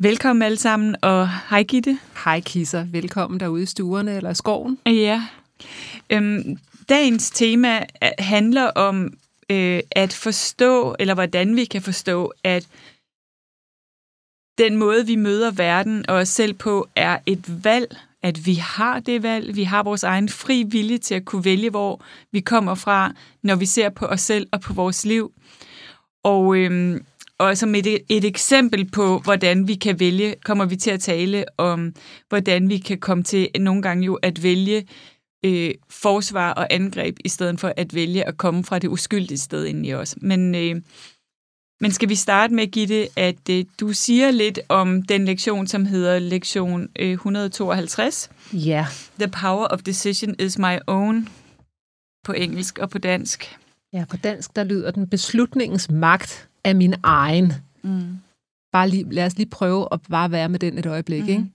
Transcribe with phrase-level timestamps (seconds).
[0.00, 1.98] Velkommen alle sammen, og hej Gitte.
[2.24, 4.78] Hej Kisser, velkommen derude i stuerne eller skoven.
[4.86, 5.22] Ja.
[6.10, 7.86] Øhm, dagens tema
[8.18, 9.12] handler om
[9.50, 12.68] øh, at forstå, eller hvordan vi kan forstå, at
[14.58, 19.00] den måde, vi møder verden og os selv på, er et valg, at vi har
[19.00, 22.02] det valg, vi har vores egen fri vilje til at kunne vælge, hvor
[22.32, 23.12] vi kommer fra,
[23.42, 25.32] når vi ser på os selv og på vores liv.
[26.24, 27.04] Og øhm,
[27.38, 31.44] og som et, et eksempel på, hvordan vi kan vælge, kommer vi til at tale
[31.58, 31.94] om,
[32.28, 34.86] hvordan vi kan komme til nogle gange jo at vælge
[35.44, 39.64] øh, forsvar og angreb, i stedet for at vælge at komme fra det uskyldige sted
[39.64, 40.16] ind i os.
[40.20, 40.82] Men, øh,
[41.80, 45.84] men skal vi starte med, Gitte, at øh, du siger lidt om den lektion, som
[45.84, 48.30] hedder lektion øh, 152.
[48.52, 48.58] Ja.
[48.58, 48.86] Yeah.
[49.18, 51.28] The power of decision is my own
[52.24, 53.56] på engelsk og på dansk.
[53.92, 57.52] Ja, på dansk der lyder den beslutningens magt af min egen.
[57.82, 58.18] Mm.
[58.72, 61.22] Bare lige, lad os lige prøve at bare være med den et øjeblik.
[61.22, 61.28] Mm.
[61.28, 61.46] Ikke?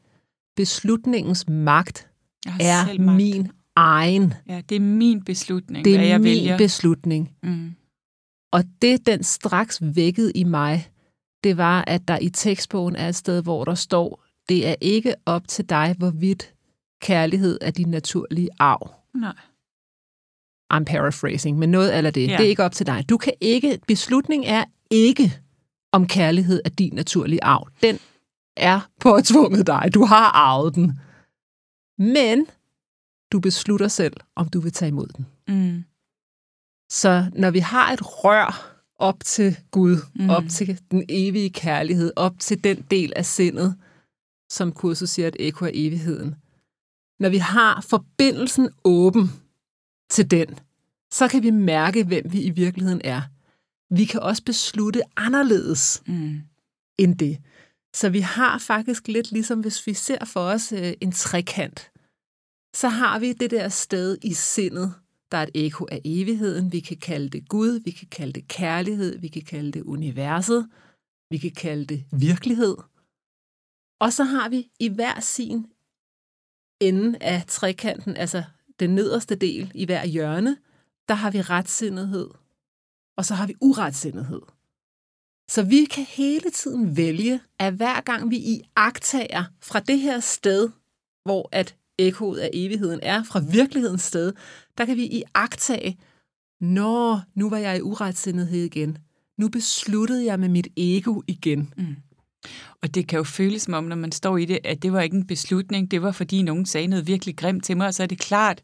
[0.55, 2.09] Beslutningens magt
[2.45, 3.15] er magt.
[3.15, 4.33] min egen.
[4.47, 6.57] Ja, det er min beslutning, det er hvad jeg min vælger.
[6.57, 7.31] beslutning.
[7.43, 7.75] Mm.
[8.51, 10.89] Og det, den straks vækkede i mig,
[11.43, 15.15] det var, at der i tekstbogen er et sted, hvor der står, det er ikke
[15.25, 16.53] op til dig, hvorvidt
[17.01, 18.93] kærlighed er din naturlige arv.
[19.13, 19.35] Nej.
[20.73, 22.27] I'm paraphrasing, men noget eller det.
[22.27, 22.37] Ja.
[22.37, 23.05] Det er ikke op til dig.
[23.09, 25.39] Du kan ikke, beslutning er ikke,
[25.91, 27.67] om kærlighed er din naturlige arv.
[27.81, 27.99] Den
[28.57, 29.91] er påtvunget dig.
[29.93, 30.99] Du har arvet den.
[31.97, 32.47] Men
[33.31, 35.25] du beslutter selv, om du vil tage imod den.
[35.47, 35.83] Mm.
[36.89, 40.29] Så når vi har et rør op til Gud, mm.
[40.29, 43.75] op til den evige kærlighed, op til den del af sindet,
[44.49, 46.35] som kurset siger, at ekko er evigheden.
[47.19, 49.31] Når vi har forbindelsen åben
[50.09, 50.59] til den,
[51.11, 53.21] så kan vi mærke, hvem vi i virkeligheden er
[53.97, 56.41] vi kan også beslutte anderledes mm.
[56.97, 57.37] end det.
[57.95, 61.91] Så vi har faktisk lidt ligesom, hvis vi ser for os øh, en trekant,
[62.75, 64.93] så har vi det der sted i sindet,
[65.31, 66.71] der er et ekko af evigheden.
[66.71, 70.69] Vi kan kalde det Gud, vi kan kalde det kærlighed, vi kan kalde det universet,
[71.29, 72.75] vi kan kalde det virkelighed.
[73.99, 75.65] Og så har vi i hver sin
[76.81, 78.43] ende af trekanten, altså
[78.79, 80.57] den nederste del i hver hjørne,
[81.07, 82.29] der har vi retsindighed,
[83.17, 84.41] og så har vi uretsindighed.
[85.49, 90.19] Så vi kan hele tiden vælge, at hver gang vi i agtager fra det her
[90.19, 90.69] sted,
[91.25, 94.33] hvor at ekkoet af evigheden er, fra virkelighedens sted,
[94.77, 95.99] der kan vi i agtage,
[96.61, 98.97] nå, nu var jeg i uretsindighed igen.
[99.37, 101.73] Nu besluttede jeg med mit ego igen.
[101.77, 101.95] Mm.
[102.81, 105.01] Og det kan jo føles som om, når man står i det, at det var
[105.01, 108.03] ikke en beslutning, det var fordi nogen sagde noget virkelig grimt til mig, og så
[108.03, 108.61] er det klart,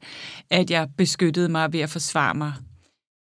[0.49, 2.53] at jeg beskyttede mig ved at forsvare mig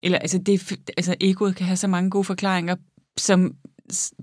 [0.08, 2.76] eller altså, det, altså egoet kan have så mange gode forklaringer
[3.18, 3.56] som,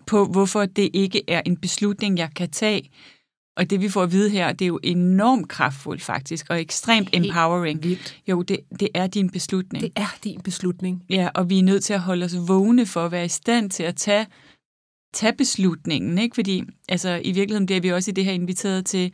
[0.06, 2.91] på, hvorfor det ikke er en beslutning, jeg kan tage.
[3.56, 7.11] Og det vi får at vide her, det er jo enormt kraftfuldt faktisk, og ekstremt
[7.11, 7.83] Helt empowering.
[7.83, 8.21] Vildt.
[8.28, 9.83] Jo, det, det er din beslutning.
[9.83, 11.03] Det er din beslutning.
[11.11, 13.71] Ja, og vi er nødt til at holde os vågne for at være i stand
[13.71, 14.27] til at tage,
[15.15, 16.34] tage beslutningen, ikke?
[16.34, 19.12] Fordi altså, i virkeligheden bliver vi også i det her inviteret til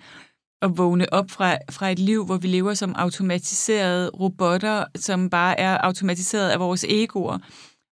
[0.63, 5.61] at vågne op fra, fra et liv, hvor vi lever som automatiserede robotter, som bare
[5.61, 7.39] er automatiseret af vores egoer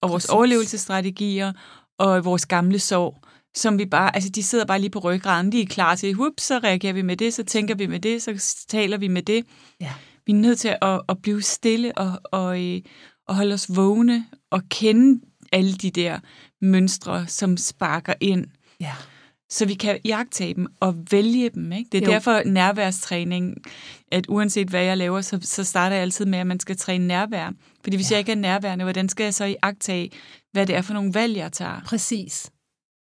[0.01, 0.29] og vores Præcis.
[0.29, 1.53] overlevelsesstrategier
[1.99, 3.23] og vores gamle sorg,
[3.55, 6.33] som vi bare, altså de sidder bare lige på ryggraden, de er klar til, whoop,
[6.37, 9.45] så reagerer vi med det, så tænker vi med det, så taler vi med det.
[9.79, 9.93] Ja.
[10.25, 12.81] Vi er nødt til at, at blive stille og, og, øh,
[13.27, 15.21] og holde os vågne og kende
[15.51, 16.19] alle de der
[16.61, 18.45] mønstre, som sparker ind.
[18.79, 18.93] Ja
[19.51, 21.71] så vi kan jagtage dem og vælge dem.
[21.71, 21.89] Ikke?
[21.91, 22.11] Det er jo.
[22.11, 23.55] derfor nærværstræning,
[24.11, 27.07] at uanset hvad jeg laver, så, så starter jeg altid med, at man skal træne
[27.07, 27.51] nærvær.
[27.83, 28.15] Fordi hvis ja.
[28.15, 30.11] jeg ikke er nærværende, hvordan skal jeg så jagtage,
[30.51, 31.81] hvad det er for nogle valg, jeg tager?
[31.85, 32.51] Præcis.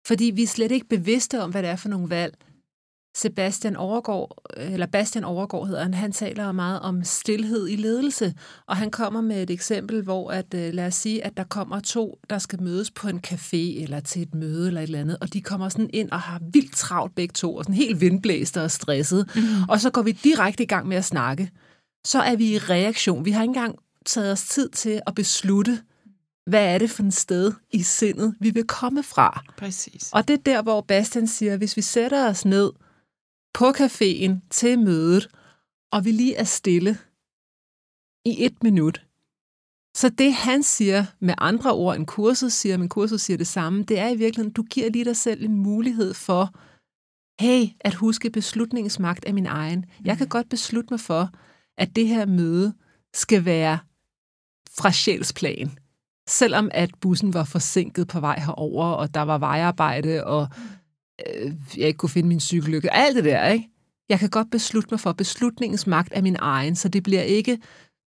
[0.08, 2.38] Fordi vi er slet ikke bevidste om, hvad det er for nogle valg.
[3.18, 8.34] Sebastian Overgaard, eller Bastian Overgaard hedder han, han taler meget om stillhed i ledelse,
[8.66, 11.80] og han kommer med et eksempel, hvor at, øh, lad os sige, at der kommer
[11.80, 15.18] to, der skal mødes på en café eller til et møde eller et eller andet,
[15.22, 18.58] og de kommer sådan ind og har vildt travlt begge to, og sådan helt vindblæst
[18.58, 19.42] og stresset, mm.
[19.70, 21.52] og så går vi direkte i gang med at snakke.
[22.06, 23.26] Så er vi i reaktion.
[23.26, 23.76] Vi har ikke engang
[24.06, 25.80] taget os tid til at beslutte,
[26.46, 29.44] hvad er det for et sted i sindet, vi vil komme fra.
[29.58, 30.10] Præcis.
[30.14, 32.72] Og det er der, hvor Bastian siger, hvis vi sætter os ned
[33.58, 35.28] på caféen til mødet,
[35.92, 36.98] og vi lige er stille
[38.26, 39.06] i et minut.
[39.96, 43.84] Så det han siger med andre ord end kurset siger, men kurset siger det samme,
[43.84, 46.54] det er i virkeligheden, du giver lige dig selv en mulighed for,
[47.42, 49.86] hey, at huske beslutningsmagt af min egen.
[50.06, 50.30] Jeg kan mm.
[50.30, 51.30] godt beslutte mig for,
[51.78, 52.74] at det her møde
[53.14, 53.80] skal være
[54.78, 55.78] fra sjælsplan.
[56.30, 60.48] Selvom at bussen var forsinket på vej herover, og der var vejarbejde, og
[61.28, 62.94] øh, jeg ikke kunne finde min cykellykke.
[62.94, 63.70] Alt det der, ikke?
[64.10, 67.60] Jeg kan godt beslutte mig for beslutningens magt af min egen, så det bliver ikke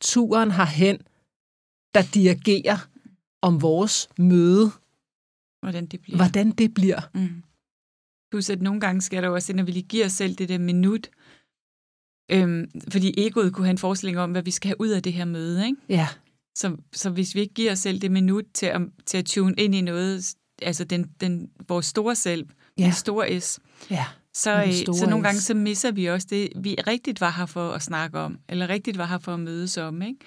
[0.02, 0.98] turen herhen,
[1.94, 2.78] der dirigerer
[3.42, 4.72] om vores møde.
[5.62, 6.18] Hvordan det bliver.
[6.18, 7.02] Hvordan det bliver.
[7.14, 7.44] Mm.
[8.32, 10.58] Plus at nogle gange sker der også, når vi lige giver os selv det der
[10.58, 11.10] minut,
[12.32, 15.14] øhm, fordi egoet kunne have en forestilling om, hvad vi skal have ud af det
[15.14, 15.66] her møde.
[15.66, 15.78] Ikke?
[15.90, 16.08] Ja.
[16.56, 19.56] Så, så hvis vi ikke giver os selv det minut til at, til at tune
[19.58, 22.48] ind i noget, altså den, den, vores store selv,
[22.80, 22.86] ja.
[22.86, 23.60] den store S,
[23.92, 24.06] ja.
[24.34, 27.72] så, øh, så nogle gange så misser vi også det, vi rigtigt var her for
[27.72, 30.20] at snakke om, eller rigtigt var her for at mødes om, ikke?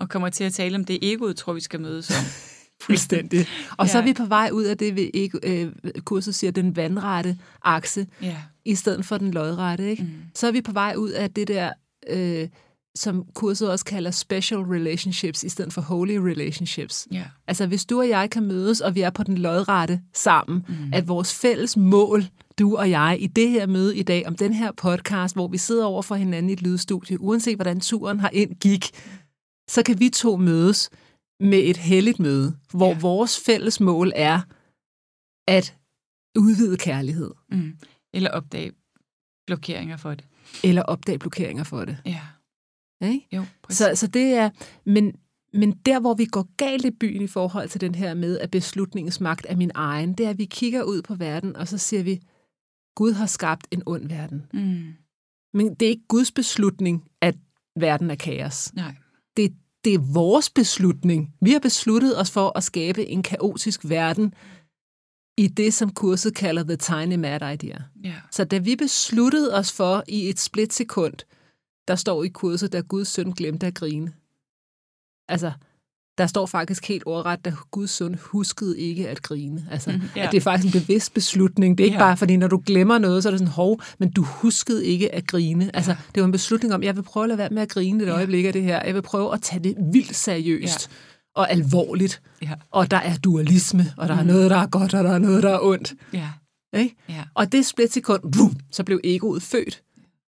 [0.00, 2.24] og kommer til at tale om det egoet, tror vi skal mødes om.
[2.86, 3.46] Fuldstændig.
[3.78, 3.92] Og ja.
[3.92, 5.72] så er vi på vej ud af det, vi øh,
[6.04, 8.36] kurset siger, den vandrette akse, ja.
[8.64, 9.90] i stedet for den lodrette.
[9.90, 10.02] Ikke?
[10.02, 10.10] Mm.
[10.34, 11.72] Så er vi på vej ud af det der,
[12.10, 12.48] øh,
[12.96, 17.08] som kurset også kalder special relationships, i stedet for holy relationships.
[17.12, 17.24] Ja.
[17.46, 20.90] Altså hvis du og jeg kan mødes, og vi er på den lodrette sammen, mm.
[20.92, 22.24] at vores fælles mål,
[22.58, 25.58] du og jeg, i det her møde i dag, om den her podcast, hvor vi
[25.58, 28.90] sidder over for hinanden i et lydstudie, uanset hvordan turen har ind gik,
[29.68, 30.90] så kan vi to mødes
[31.40, 32.98] med et helligt møde, hvor ja.
[32.98, 34.40] vores fælles mål er
[35.48, 35.76] at
[36.38, 37.30] udvide kærlighed.
[37.52, 37.78] Mm.
[38.14, 38.72] Eller opdage
[39.46, 40.24] blokeringer for det.
[40.64, 41.96] Eller opdage blokeringer for det.
[42.06, 42.20] Ja.
[43.00, 43.18] Okay?
[43.32, 44.50] Jo, så, så det er,
[44.84, 45.14] men,
[45.52, 48.50] men der, hvor vi går galt i byen i forhold til den her med, at
[48.50, 51.78] beslutningens magt er min egen, det er, at vi kigger ud på verden, og så
[51.78, 52.20] siger vi,
[52.94, 54.46] Gud har skabt en ond verden.
[54.52, 54.94] Mm.
[55.54, 57.36] Men det er ikke Guds beslutning, at
[57.80, 58.74] verden er kaos.
[58.74, 58.94] Nej.
[59.36, 59.52] Det,
[59.84, 61.34] det er vores beslutning.
[61.40, 64.34] Vi har besluttet os for at skabe en kaotisk verden
[65.38, 67.78] i det, som kurset kalder The Tiny Mad Idea.
[68.06, 68.16] Yeah.
[68.30, 71.14] Så da vi besluttede os for i et splitsekund,
[71.88, 74.12] der står i kurset, da Guds søn glemte at grine.
[75.28, 75.52] Altså,
[76.18, 79.66] der står faktisk helt ordret, da Guds søn huskede ikke at grine.
[79.70, 80.26] Altså, mm, yeah.
[80.26, 81.78] at det er faktisk en bevidst beslutning.
[81.78, 82.08] Det er ikke yeah.
[82.08, 85.14] bare, fordi når du glemmer noget, så er det sådan, hov, men du huskede ikke
[85.14, 85.70] at grine.
[85.74, 86.00] Altså, yeah.
[86.14, 88.06] det var en beslutning om, jeg vil prøve at lade være med at grine et
[88.06, 88.16] yeah.
[88.16, 88.82] øjeblik af det her.
[88.84, 90.82] Jeg vil prøve at tage det vildt seriøst.
[90.82, 90.96] Yeah
[91.36, 92.22] og alvorligt.
[92.42, 92.52] Ja.
[92.70, 94.20] Og der er dualisme, og der mm.
[94.20, 95.94] er noget, der er godt, og der er noget, der er ondt.
[96.12, 96.28] Ja.
[96.76, 96.96] Ikke?
[97.08, 97.24] Ja.
[97.34, 99.82] Og det splitsekund, boom, så blev egoet født.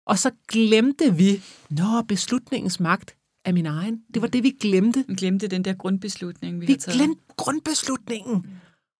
[0.05, 3.15] Og så glemte vi, nå, beslutningens magt
[3.45, 4.03] er min egen.
[4.13, 5.05] Det var det, vi glemte.
[5.07, 6.97] Vi glemte den der grundbeslutning, vi, vi har taget.
[6.97, 8.35] glemte grundbeslutningen.
[8.35, 8.51] Mm.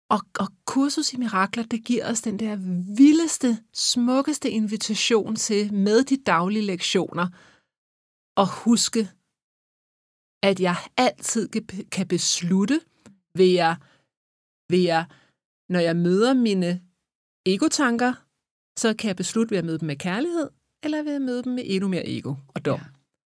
[0.10, 2.56] Og, og kursus i mirakler, det giver os den der
[2.98, 7.28] vildeste, smukkeste invitation til med de daglige lektioner
[8.38, 9.10] at huske,
[10.44, 11.50] at jeg altid
[11.92, 12.82] kan beslutte,
[13.38, 13.76] ved jeg,
[14.70, 15.06] ved jeg,
[15.70, 16.82] når jeg møder mine
[17.46, 18.14] egotanker,
[18.80, 20.50] så kan jeg beslutte, ved at møde dem med kærlighed,
[20.86, 22.80] eller ved at møde dem med endnu mere ego og dom.
[22.80, 22.86] Ja.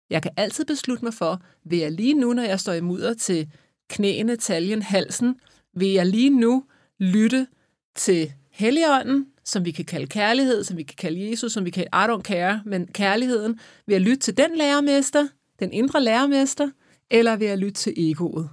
[0.09, 3.13] Jeg kan altid beslutte mig for, vil jeg lige nu, når jeg står i mudder
[3.13, 3.51] til
[3.89, 5.35] knæene, taljen, halsen,
[5.73, 6.63] vil jeg lige nu
[6.99, 7.47] lytte
[7.95, 11.83] til Helligånden, som vi kan kalde kærlighed, som vi kan kalde Jesus, som vi kan
[11.83, 15.27] I don't care, men kærligheden, vil jeg lytte til den lærermester,
[15.59, 16.69] den indre lærermester,
[17.11, 18.49] eller vil jeg lytte til egoet?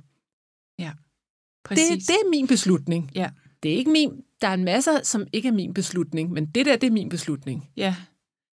[0.79, 0.93] Ja,
[1.65, 1.89] præcis.
[1.89, 3.11] Det, det er min beslutning.
[3.15, 3.31] Ja.
[3.63, 6.67] Det er ikke min, der er en masse, som ikke er min beslutning, men det
[6.67, 7.71] der, det er min beslutning.
[7.77, 7.95] Ja,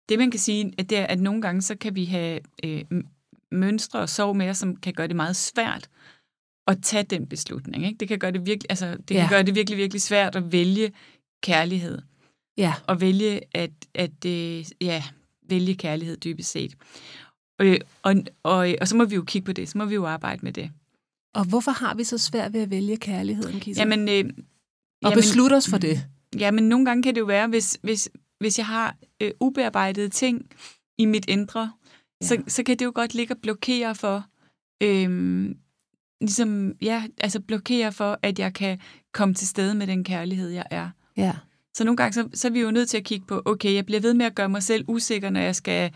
[0.08, 2.84] det man kan sige, at det er, at nogle gange, så kan vi have øh,
[3.52, 5.88] mønstre og sov med os, som kan gøre det meget svært
[6.66, 7.86] at tage den beslutning.
[7.86, 7.98] Ikke?
[7.98, 9.20] Det kan gøre det virkelig, altså, det ja.
[9.20, 10.92] kan gøre det virkelig, virkelig svært at vælge
[11.42, 11.98] kærlighed.
[12.56, 12.74] Ja.
[12.86, 15.02] Og vælge at, at øh, ja,
[15.48, 16.74] vælge kærlighed dybest set.
[17.60, 20.06] Øh, og, og, og så må vi jo kigge på det, så må vi jo
[20.06, 20.70] arbejde med det.
[21.34, 23.80] Og hvorfor har vi så svært ved at vælge kærligheden, Kisa?
[23.80, 26.06] Jamen, øh, og jamen, beslutte os for det?
[26.38, 28.08] Jamen, nogle gange kan det jo være, hvis, hvis,
[28.38, 30.50] hvis jeg har øh, ubearbejdede ting
[30.98, 31.72] i mit indre,
[32.20, 32.26] ja.
[32.26, 34.26] så, så kan det jo godt ligge og blokere for,
[34.82, 35.50] øh,
[36.20, 38.80] ligesom, ja, altså blokere for, at jeg kan
[39.12, 40.90] komme til stede med den kærlighed, jeg er.
[41.16, 41.32] Ja.
[41.74, 43.86] Så nogle gange, så, så er vi jo nødt til at kigge på, okay, jeg
[43.86, 45.92] bliver ved med at gøre mig selv usikker, når jeg skal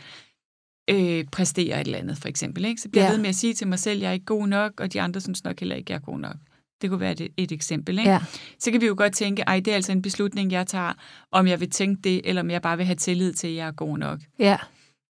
[0.90, 2.64] øh, præstere et eller andet, for eksempel.
[2.64, 2.80] Ikke?
[2.80, 3.08] Så bliver ja.
[3.08, 4.92] jeg ved med at sige til mig selv, at jeg er ikke god nok, og
[4.92, 6.36] de andre synes nok heller ikke, jeg er god nok.
[6.82, 7.98] Det kunne være et, et eksempel.
[7.98, 8.10] Ikke?
[8.10, 8.20] Ja.
[8.58, 10.92] Så kan vi jo godt tænke, ej, det er altså en beslutning, jeg tager,
[11.32, 13.66] om jeg vil tænke det, eller om jeg bare vil have tillid til, at jeg
[13.66, 14.20] er god nok.
[14.38, 14.56] Ja.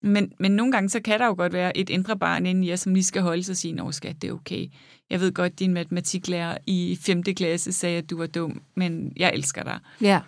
[0.02, 2.68] Men, men nogle gange, så kan der jo godt være et indre barn inden i
[2.68, 4.66] jer, som lige skal holde sig og sige, at skat, det er okay.
[5.10, 7.22] Jeg ved godt, din matematiklærer i 5.
[7.22, 9.78] klasse sagde, at du var dum, men jeg elsker dig.
[10.00, 10.20] Ja.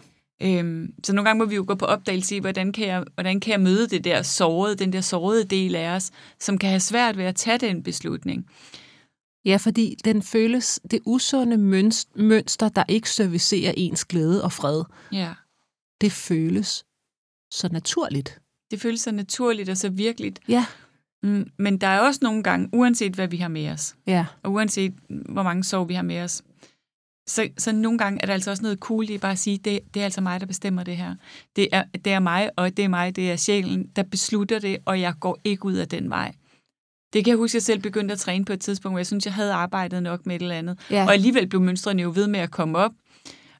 [0.43, 3.41] Øhm, så nogle gange må vi jo gå på opdagelse i, hvordan kan, jeg, hvordan
[3.41, 6.81] kan jeg møde det der sårede, den der sårede del af os, som kan have
[6.81, 8.47] svært ved at tage den beslutning.
[9.45, 11.57] Ja, fordi den føles, det usunde
[12.17, 14.83] mønster, der ikke servicerer ens glæde og fred,
[15.13, 15.33] Ja,
[16.01, 16.85] det føles
[17.53, 18.41] så naturligt.
[18.71, 20.41] det føles så naturligt og så virkeligt.
[20.49, 20.67] Ja.
[21.23, 24.27] Mm, men der er også nogle gange, uanset hvad vi har med os, Ja.
[24.43, 26.43] og uanset hvor mange sorg vi har med os,
[27.29, 29.81] så, så nogle gange er der altså også noget cool i bare at sige, det,
[29.95, 31.15] det er altså mig, der bestemmer det her.
[31.57, 34.79] Det er, det er mig, og det er mig, det er sjælen, der beslutter det,
[34.85, 36.35] og jeg går ikke ud af den vej.
[37.13, 39.07] Det kan jeg huske, at jeg selv begyndte at træne på et tidspunkt, hvor jeg
[39.07, 40.79] synes, jeg havde arbejdet nok med et eller andet.
[40.91, 41.05] Ja.
[41.05, 42.91] Og alligevel blev mønstrene jo ved med at komme op,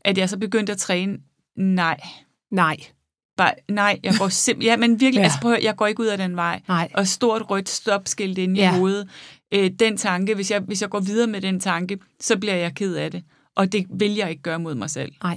[0.01, 1.19] at jeg så begyndte at træne,
[1.57, 2.01] nej,
[2.51, 2.77] Nej.
[3.37, 5.25] bare, nej, jeg går simpelthen, ja, men virkelig, Ja.
[5.25, 6.61] altså prøv jeg går ikke ud af den vej.
[6.69, 6.89] Nej.
[6.95, 8.75] Og stort rødt stopskilt inde Ja.
[8.75, 9.09] i hovedet.
[9.55, 12.75] Øh, den tanke, hvis jeg, hvis jeg går videre med den tanke, så bliver jeg
[12.75, 13.23] ked af det.
[13.57, 15.13] Og det vil jeg ikke gøre mod mig selv.
[15.23, 15.31] Nej.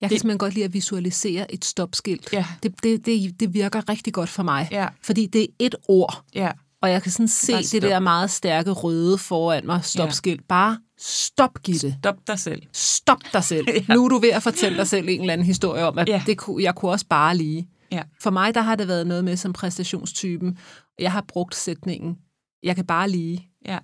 [0.00, 2.32] Jeg kan Det- simpelthen godt lide at visualisere et stopskilt.
[2.32, 2.46] Ja.
[2.62, 4.68] Det, det, det, det virker rigtig godt for mig.
[4.70, 6.50] Ja, Fordi det er et ord, ja,
[6.86, 9.84] og jeg kan sådan se Bare det der meget stærke røde foran mig.
[9.84, 10.48] Stopskilt.
[10.48, 11.96] Bare stop, Gitte.
[12.00, 12.62] stop dig selv.
[12.72, 13.66] Stop dig selv.
[13.88, 13.94] Ja.
[13.94, 16.22] Nu er du ved at fortælle dig selv en eller anden historie om, at Ja.
[16.26, 17.68] det kunne, jeg kunne også bare lige.
[17.92, 18.02] Ja.
[18.20, 20.58] For mig, der har det været noget med som præstationstypen.
[20.98, 22.16] Jeg har brugt sætningen,
[22.62, 23.78] jeg kan bare lige Ja.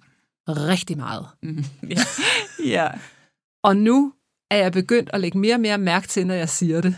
[0.49, 1.26] rigtig meget.
[1.42, 1.97] Mm, ja.
[2.64, 2.88] ja.
[3.64, 4.12] Og nu
[4.50, 6.94] er jeg begyndt at lægge mere og mere mærke til, når jeg siger det.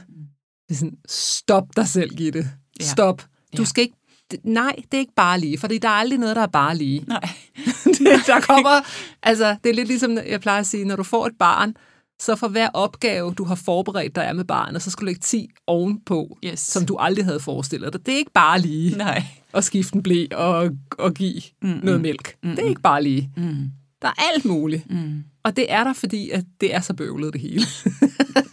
[0.69, 2.47] Det er sådan, stop dig selv, Gitte.
[2.81, 2.85] Ja.
[2.85, 3.23] Stop.
[3.57, 3.65] Du Ja.
[3.65, 3.97] skal ikke...
[4.45, 7.05] Nej, det er ikke bare lige, fordi der er aldrig noget, der er bare lige.
[7.07, 7.29] Nej.
[7.85, 8.81] det, der kommer,
[9.23, 11.75] altså, det er lidt ligesom, jeg plejer at sige, når du får et barn,
[12.21, 15.49] så for hver opgave, du har forberedt, er med barnet, så skal du lægge 10
[15.67, 16.61] ovenpå, Yes.
[16.61, 18.07] som du aldrig havde forestillet dig.
[18.07, 19.23] Det er ikke bare lige Nej.
[19.55, 21.81] at skifte en blæ og, og give mm-hmm.
[21.85, 22.35] noget mælk.
[22.43, 22.57] Mm-hmm.
[22.57, 23.31] Det er ikke bare lige.
[23.37, 23.71] Mm.
[24.03, 24.91] Der er alt muligt.
[24.91, 25.25] Mm.
[25.45, 27.65] Og det er der, fordi at det er så bøvlet det hele.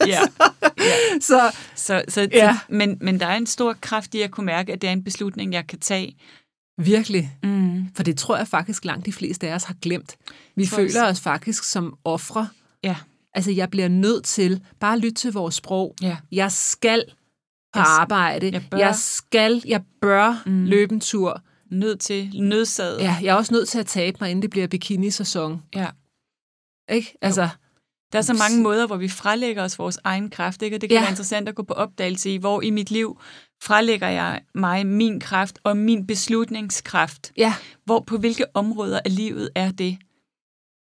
[0.07, 0.19] Ja.
[1.21, 2.27] så Så, så, Ja.
[2.45, 2.57] ja.
[2.69, 5.03] men, men der er en stor kraft i at kunne mærke, at det er en
[5.03, 6.15] beslutning, jeg kan tage.
[6.81, 7.85] virkelig, Mm.
[7.95, 10.15] for det tror jeg faktisk langt de fleste af os har glemt.
[10.55, 12.47] Vi Tror føler os faktisk som ofre.
[12.83, 12.95] Ja.
[13.33, 15.95] Altså, jeg bliver nødt til bare at lytte til vores sprog.
[16.01, 16.17] Ja.
[16.31, 17.03] Jeg skal
[17.73, 18.49] på Jeg arbejde.
[18.53, 18.77] jeg bør.
[18.77, 20.65] jeg skal, jeg bør mm.
[20.65, 21.41] løbe en tur.
[21.71, 22.99] Nødt til, nødsaget.
[23.01, 25.61] Ja, jeg er også nødt til at tabe mig, inden det bliver bikini-sæson.
[25.75, 25.87] ja.
[26.91, 27.17] Ikke?
[27.21, 27.49] Altså,
[28.11, 30.77] Der er så mange måder, hvor vi frelægger os vores egen kraft, ikke?
[30.77, 31.01] og det kan Ja.
[31.01, 33.19] være interessant at gå på opdagelse i, hvor i mit liv
[33.63, 37.31] frelægger jeg mig min kraft og min beslutningskraft.
[37.37, 37.53] ja.
[37.85, 39.97] Hvor på hvilke områder af livet er det?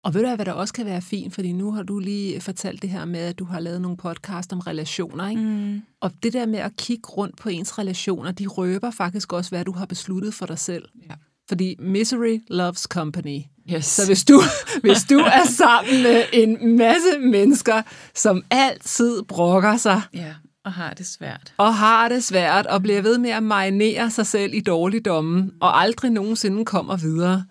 [0.04, 2.42] Og ved du hvad, hvad der også kan være fint, fordi nu har du lige
[2.42, 5.42] fortalt det her med, at du har lavet nogle podcast om relationer, ikke?
[5.42, 5.82] Mm.
[6.00, 9.66] Og det der med at kigge rundt på ens relationer, de røber faktisk også, hvad
[9.66, 10.86] du har besluttet for dig selv.
[11.10, 11.14] Ja.
[11.52, 13.40] Fordi misery loves company.
[13.74, 13.86] Yes.
[13.86, 14.42] Så hvis du,
[14.84, 17.82] hvis du er sammen med en masse mennesker,
[18.16, 20.34] som altid brokker sig Ja,
[20.66, 21.54] og har det svært.
[21.58, 25.82] og har det svært og bliver ved med at marinere sig selv i dårligdommen og
[25.82, 27.46] aldrig nogensinde kommer videre,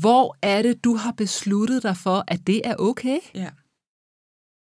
[0.00, 3.18] hvor er det, du har besluttet dig for, at det er okay?
[3.34, 3.50] Ja.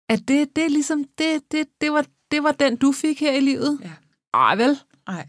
[0.09, 3.33] At det, det er ligesom, det, det, det, var, det var den, du fik her
[3.33, 3.79] i livet?
[3.83, 3.93] Ja.
[4.35, 5.29] Ej vel, Nej.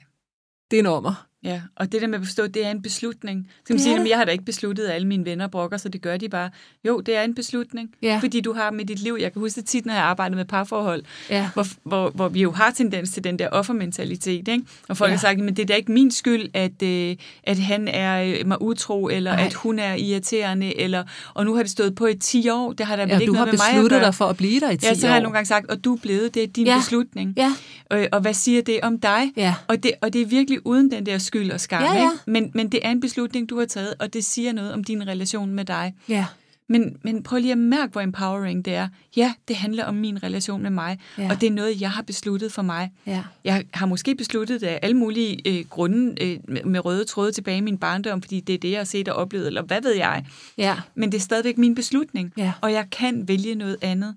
[0.72, 1.27] det er en ommer.
[1.48, 3.48] Ja, og det der med at forstå, det er en beslutning.
[3.60, 5.78] Så kan man sige, at jeg har da ikke besluttet, at alle mine venner brokker,
[5.78, 6.50] så det gør de bare.
[6.88, 8.20] Jo, det er en beslutning, Ja.
[8.22, 10.46] fordi du har med dit liv, jeg kan huske det tit, når jeg arbejder med
[10.46, 11.50] parforhold, Ja.
[11.54, 14.64] hvor, hvor, hvor vi jo har tendens til den der offermentalitet, ikke?
[14.90, 15.14] Og folk Ja.
[15.16, 18.48] har sagt, men det er da ikke min skyld, at, øh, at han er øh,
[18.48, 19.46] mig utro, eller Nej.
[19.46, 22.86] at hun er irriterende, eller, og nu har det stået på i 10 år, det
[22.86, 24.06] har der vel ja ikke du har noget med mig at besluttet gøre.
[24.06, 25.24] dig for at blive der i 10 Ja, så har jeg år.
[25.24, 26.78] nogle gange sagt, og du er blevet, det er din Ja.
[26.78, 27.34] beslutning.
[27.38, 27.54] Ja,
[27.94, 29.32] Øh, og hvad siger det om dig?
[29.38, 32.02] ja, Og det, og det er virkelig uden den der skyld og skam, Ja, ja.
[32.02, 32.12] Ikke?
[32.28, 35.08] Men, men det er en beslutning, du har taget, og det siger noget om din
[35.08, 35.96] relation med dig.
[36.10, 36.26] ja,
[36.70, 38.88] Men, men prøv lige at mærke, hvor empowering det er.
[39.16, 41.30] Ja, det handler om min relation med mig, Ja.
[41.32, 42.92] og det er noget, jeg har besluttet for mig.
[43.06, 43.24] ja.
[43.44, 47.32] Jeg har måske besluttet det af alle mulige øh, grunde øh, med, med røde tråde
[47.32, 49.82] tilbage i min barndom, fordi det er det, jeg har set og oplevet, eller hvad
[49.82, 50.26] ved jeg.
[50.58, 50.76] ja.
[50.96, 52.54] Men det er stadigvæk min beslutning, Ja.
[52.62, 54.16] og jeg kan vælge noget andet.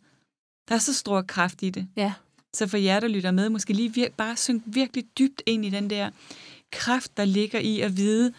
[0.68, 1.86] Der er så stor kraft i det.
[1.96, 2.12] ja.
[2.54, 5.70] Så for jer, der lytter med, måske lige vir- bare synk virkelig dybt ind i
[5.70, 6.10] den der
[6.72, 8.32] kraft, der ligger i at vide,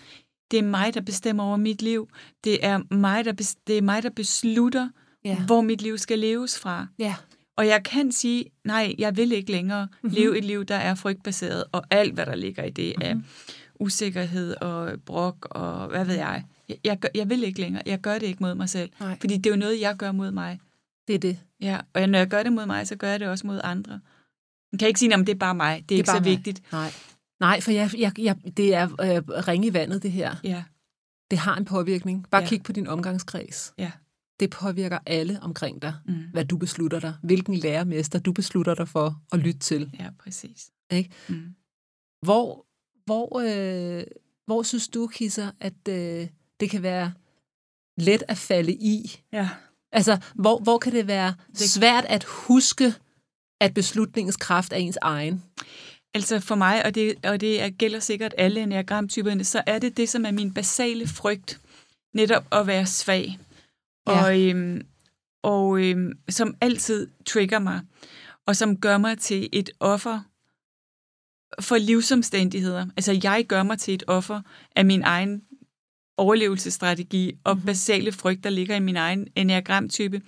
[0.51, 2.09] det er mig, der bestemmer over mit liv.
[2.43, 4.89] Det er mig, der, bes- det er mig, der beslutter,
[5.25, 5.39] Ja.
[5.45, 6.87] hvor mit liv skal leves fra.
[6.99, 7.15] ja.
[7.57, 10.15] Og jeg kan sige, nej, jeg vil ikke længere mm-hmm.
[10.15, 13.19] leve et liv, der er frygtbaseret, og alt, hvad der ligger i det mm-hmm.
[13.19, 13.25] af
[13.79, 16.43] usikkerhed og brok og hvad ved jeg.
[16.69, 17.83] Jeg, jeg, gør, jeg vil ikke længere.
[17.85, 18.89] Jeg gør det ikke mod mig selv.
[18.99, 19.17] Nej.
[19.21, 20.59] Fordi det er jo noget, jeg gør mod mig.
[21.07, 21.37] Det er det.
[21.61, 23.99] Ja, og når jeg gør det mod mig, så gør jeg det også mod andre.
[24.71, 25.75] Man kan ikke sige, at det er bare mig.
[25.75, 26.25] Det er, det er ikke så mig.
[26.25, 26.71] vigtigt.
[26.71, 26.91] Nej.
[27.41, 30.35] Nej, for jeg, jeg, jeg, det er øh, ring i vandet, det her.
[30.43, 30.63] Ja.
[31.31, 32.27] Det har en påvirkning.
[32.31, 32.47] Bare ja.
[32.47, 33.73] kig på din omgangskreds.
[33.77, 33.91] Ja.
[34.39, 36.23] Det påvirker alle omkring dig, mm.
[36.33, 37.13] hvad du beslutter dig.
[37.23, 39.91] Hvilken lærermester du beslutter dig for at lytte til.
[39.99, 40.71] Ja, præcis.
[40.91, 41.09] Ikke?
[41.29, 41.55] Mm.
[42.25, 42.65] Hvor,
[43.05, 44.03] hvor, øh,
[44.45, 46.27] hvor synes du, Kisser, at øh,
[46.59, 47.13] det kan være
[47.97, 49.21] let at falde i?
[49.33, 49.49] Ja.
[49.91, 51.57] Altså, hvor, hvor kan det være det...
[51.57, 52.93] svært at huske,
[53.61, 55.43] at beslutningens kraft er ens egen?
[56.13, 60.09] Altså for mig, og det, og det gælder sikkert alle enagramtyperne, så er det det,
[60.09, 61.61] som er min basale frygt,
[62.13, 63.39] netop at være svag.
[64.07, 64.23] Ja.
[64.23, 64.85] Og, øhm,
[65.43, 67.81] og øhm, som altid trigger mig,
[68.47, 70.19] og som gør mig til et offer
[71.59, 72.85] for livsomstændigheder.
[72.97, 74.41] Altså jeg gør mig til et offer
[74.75, 75.41] af min egen
[76.17, 77.65] overlevelsesstrategi og mm-hmm.
[77.65, 80.21] basale frygt, der ligger i min egen enagramtype.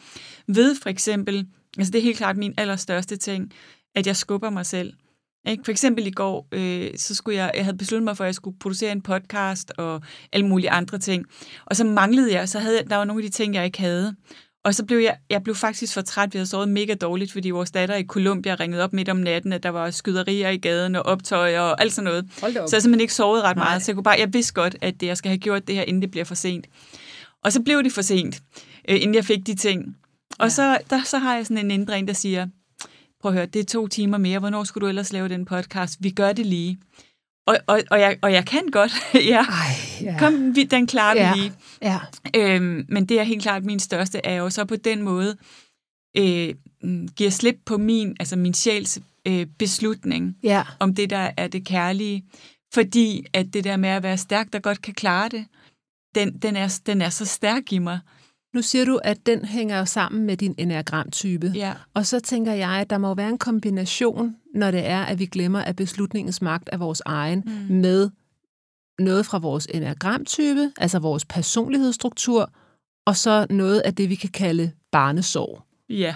[0.48, 1.48] Ved for eksempel,
[1.78, 3.54] altså det er helt klart min allerstørste ting,
[3.96, 4.94] at jeg skubber mig selv.
[5.48, 5.64] Ikke?
[5.66, 8.36] For eksempel i går, øh, så skulle jeg, jeg havde besluttet mig for, at jeg
[8.36, 10.02] skulle producere en podcast og
[10.34, 11.26] alle mulige andre ting.
[11.66, 14.16] Og så manglede jeg, så havde der var nogle af de ting, jeg ikke havde.
[14.66, 17.50] Og så blev jeg, jeg blev faktisk for træt, vi havde sovet mega dårligt, fordi
[17.50, 20.96] vores datter i Colombia ringede op midt om natten, at der var skyderier i gaden
[20.96, 22.26] og optøjer og alt sådan noget.
[22.70, 23.80] Så jeg simpelthen ikke sovet ret meget, Nej.
[23.80, 26.02] så jeg kunne bare, jeg vidste godt, at jeg skal have gjort det her, inden
[26.02, 26.66] det bliver for sent.
[27.44, 28.42] Og så blev det for sent,
[28.90, 29.98] øh, inden jeg fik de ting.
[30.40, 30.50] Og ja.
[30.50, 32.48] så, der, så har jeg sådan en indre en, der siger,
[33.24, 35.98] prøv at høre, det er to timer mere, hvornår skulle du ellers lave den podcast?
[36.00, 36.78] Vi gør det lige.
[37.48, 38.92] Og, og, og, jeg, og jeg kan godt,
[39.34, 39.46] ja.
[39.46, 40.16] Ej, ja.
[40.20, 41.34] Kom, vi, den klarer ja.
[41.34, 41.54] vi lige.
[41.82, 42.00] Ja.
[42.36, 45.38] Øhm, men det er helt klart min største, er jo så på den måde,
[46.18, 46.54] øh,
[47.16, 50.64] giver slip på min, altså min sjæls øh, beslutning, ja.
[50.80, 52.26] om det, der er det kærlige.
[52.74, 55.46] Fordi at det der med at være stærk, der godt kan klare det,
[56.16, 58.00] den, den, er, den er så stærk i mig.
[58.54, 61.52] Nu siger du, at den hænger sammen med din enagramtype.
[61.56, 61.74] Ja.
[61.94, 65.26] Og så tænker jeg, at der må være en kombination, når det er, at vi
[65.26, 67.76] glemmer, at beslutningens magt er vores egen, mm.
[67.76, 68.10] med
[69.00, 72.52] noget fra vores enagramtype, altså vores personlighedsstruktur,
[73.06, 75.62] og så noget af det, vi kan kalde barnesorg.
[75.90, 76.16] Ja,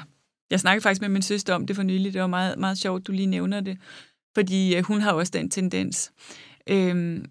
[0.52, 2.13] jeg snakkede faktisk med min søster om det for nylig.
[2.13, 3.78] Det var meget, meget sjovt, du lige nævner det,
[4.36, 6.12] fordi øh, hun har også den tendens.
[6.69, 7.26] Øhm,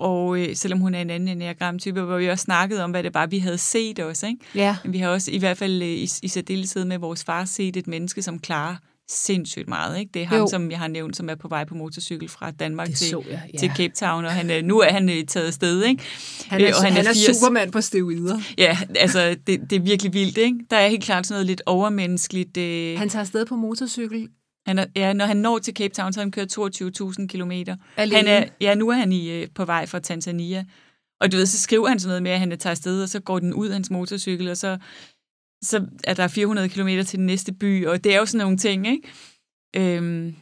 [0.00, 3.14] og øh, selvom hun er en anden enneagram-type, hvor vi også snakkede om, hvad det
[3.14, 4.26] var, vi havde set også.
[4.26, 4.40] Ikke?
[4.54, 4.76] Ja.
[4.84, 7.76] Men vi har også, i hvert fald øh, i, i særdeleshed med vores far, set
[7.76, 8.76] et menneske, som klarer
[9.10, 9.98] sindssygt meget.
[9.98, 10.10] Ikke?
[10.14, 10.46] Det er ham, jo.
[10.50, 13.58] som jeg har nævnt, som er på vej på motorcykel fra Danmark til, jeg, ja.
[13.58, 15.84] til Cape Town, og han, nu er han øh, taget afsted.
[15.84, 16.02] Ikke?
[16.46, 18.40] Han er, øh, og han, han er, er supermand på steroider.
[18.58, 20.38] Ja, altså det, det er virkelig vildt.
[20.38, 20.58] Ikke?
[20.70, 22.56] Der er helt klart sådan noget lidt overmenneskeligt.
[22.56, 22.98] Øh...
[22.98, 24.28] Han tager afsted på motorcykel
[24.66, 27.76] han er, ja, når han når til Cape Town, så har han kørt 22.000 kilometer.
[27.96, 30.64] Han er, ja, nu er han i, øh, på vej fra Tanzania.
[31.20, 33.20] Og du ved, så skriver han sådan noget med, at han tager afsted, og så
[33.20, 34.78] går den ud af hans motorcykel, og så,
[35.64, 38.58] så er der 400 kilometer til den næste by, og det er jo sådan nogle
[38.58, 39.08] ting, ikke?
[39.76, 40.36] Øhm,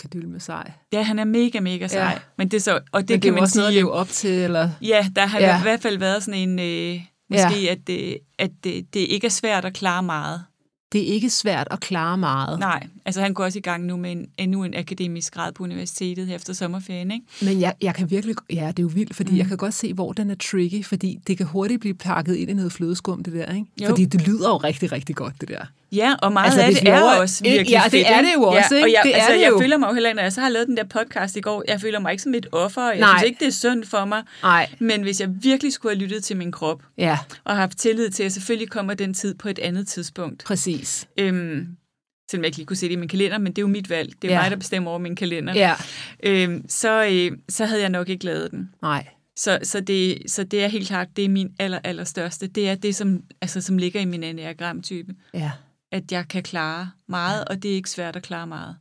[0.00, 0.72] Kadyl med sej.
[0.92, 2.02] Ja, han er mega, mega sej.
[2.02, 2.18] Ja.
[2.38, 4.30] Men det, så, og det, det kan man også sige, noget at leve op til,
[4.30, 4.70] eller?
[4.82, 5.58] Ja, der har ja.
[5.58, 7.72] i hvert fald været sådan en, øh, måske, ja.
[7.72, 10.44] at, det, at det, det ikke er svært at klare meget
[10.92, 12.58] det er ikke svært at klare meget.
[12.58, 15.62] Nej, altså han går også i gang nu med en, endnu en akademisk grad på
[15.62, 17.26] universitetet efter sommerferien, ikke?
[17.42, 19.38] Men jeg, jeg kan virkelig, ja, det er jo vildt, fordi mm.
[19.38, 22.50] jeg kan godt se, hvor den er tricky, fordi det kan hurtigt blive pakket ind
[22.50, 23.66] i noget flødeskum, det der, ikke?
[23.82, 23.88] Jo.
[23.88, 25.64] Fordi det lyder jo rigtig, rigtig godt, det der.
[25.92, 28.74] Ja, og meget altså, af det er også virkelig Ja, det er det jo også,
[28.74, 28.86] ja, ikke?
[28.86, 29.58] Og jeg, det altså, er det jeg jo.
[29.58, 31.80] føler mig jo heller, når jeg så har lavet den der podcast i går, jeg
[31.80, 33.18] føler mig ikke som et offer, jeg Nej.
[33.18, 34.22] synes ikke, det er synd for mig.
[34.42, 34.68] Nej.
[34.78, 37.18] Men hvis jeg virkelig skulle have lyttet til min krop, ja.
[37.44, 40.44] og haft tillid til, at selvfølgelig kommer den tid på et andet tidspunkt.
[40.44, 41.08] Præcis.
[41.16, 41.66] Øhm,
[42.30, 43.90] selvom jeg ikke lige kunne se det i min kalender, men det er jo mit
[43.90, 44.22] valg.
[44.22, 44.42] Det er ja.
[44.42, 45.54] mig, der bestemmer over min kalender.
[45.54, 45.74] Ja.
[46.22, 48.70] Øhm, så, øh, så havde jeg nok ikke lavet den.
[48.82, 49.06] Nej.
[49.36, 52.46] Så, så, det, så det er helt klart, det er min aller, aller største.
[52.46, 55.14] Det er det, som, altså, som ligger i min enneagram-type.
[55.34, 55.50] Ja.
[55.92, 58.76] At jeg kan klare meget, og det er ikke svært at klare meget.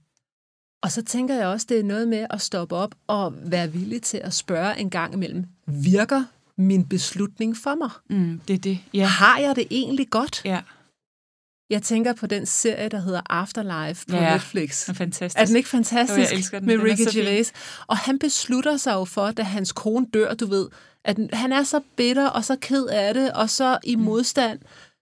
[0.82, 4.02] Og så tænker jeg også, det er noget med at stoppe op og være villig
[4.02, 6.24] til at spørge en gang imellem, virker
[6.58, 7.90] min beslutning for mig?
[8.10, 9.06] Mm, det er det, ja.
[9.06, 10.42] Har jeg det egentlig godt?
[10.46, 10.62] Ja.
[11.69, 14.89] Jeg tænker på den serie, der hedder Afterlife på ja, Netflix.
[14.89, 15.41] Er, fantastisk.
[15.41, 16.17] er den ikke fantastisk?
[16.17, 16.67] Jo, jeg elsker den.
[16.67, 17.51] Med den Ricky Gervais.
[17.88, 20.67] Og han beslutter sig jo for, da hans kone dør, du ved,
[21.05, 24.01] at han er så bitter og så ked af det, og så i mm.
[24.01, 24.60] modstand,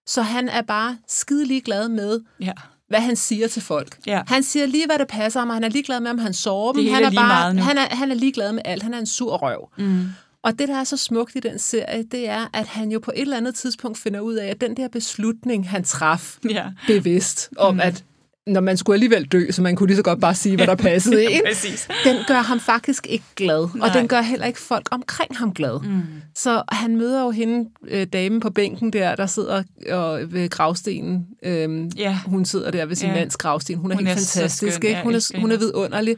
[0.08, 2.53] så han er bare skidelig glad med, ja.
[2.88, 3.97] hvad han siger til folk.
[4.06, 4.21] Ja.
[4.27, 6.73] Han siger lige, hvad det passer ham, og han er ligeglad med, om han sover
[6.73, 6.93] dem.
[6.93, 8.84] Han er, bare, han, er, han er ligeglad med alt.
[8.84, 9.69] Han er en sur røv.
[9.77, 10.08] Mm.
[10.43, 13.12] Og det, der er så smukt i den serie, det er, at han jo på
[13.15, 16.65] et eller andet tidspunkt finder ud af, at den der beslutning, han traf ja.
[16.88, 17.80] bevidst om, mm.
[17.80, 18.04] at
[18.47, 20.76] når man skulle alligevel dø, så man kunne lige så godt bare sige, hvad der
[20.89, 21.41] passede ja, ind.
[21.47, 21.88] præcis.
[22.04, 23.88] Den gør ham faktisk ikke glad, Nej.
[23.89, 25.80] og den gør heller ikke folk omkring ham glad.
[25.84, 26.02] Mm.
[26.36, 31.28] Så han møder jo hende, øh, damen på bænken der, der sidder og, ved gravstenen.
[31.43, 32.19] Øhm, Ja.
[32.26, 33.13] Hun sidder der ved sin Ja.
[33.15, 33.76] mands gravsten.
[33.78, 34.76] Hun er Hun helt er fantastisk.
[34.76, 34.89] skøn.
[34.89, 35.02] ikke?
[35.04, 36.17] Hun, er, hun er vidunderlig.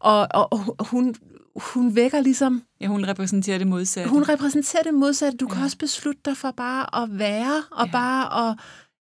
[0.00, 1.14] Og, og, og hun,
[1.60, 4.10] hun vækker ligesom Ja, hun repræsenterer det modsatte.
[4.10, 5.36] hun repræsenterer det modsatte.
[5.38, 5.54] Du ja.
[5.54, 7.92] kan også beslutte dig for bare at være, og ja.
[7.92, 8.58] Bare at,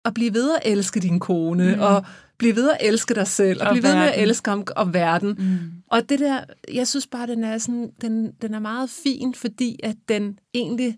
[0.05, 1.81] at blive ved at elske din kone, Mm.
[1.81, 2.05] og
[2.37, 4.23] blive ved at elske dig selv, og, Og blive ved med at verden.
[4.23, 5.29] elske om, om verden.
[5.39, 5.59] Mm.
[5.91, 9.79] Og det der, jeg synes bare, den er, sådan, den, den er meget fin, fordi
[9.83, 10.97] at den egentlig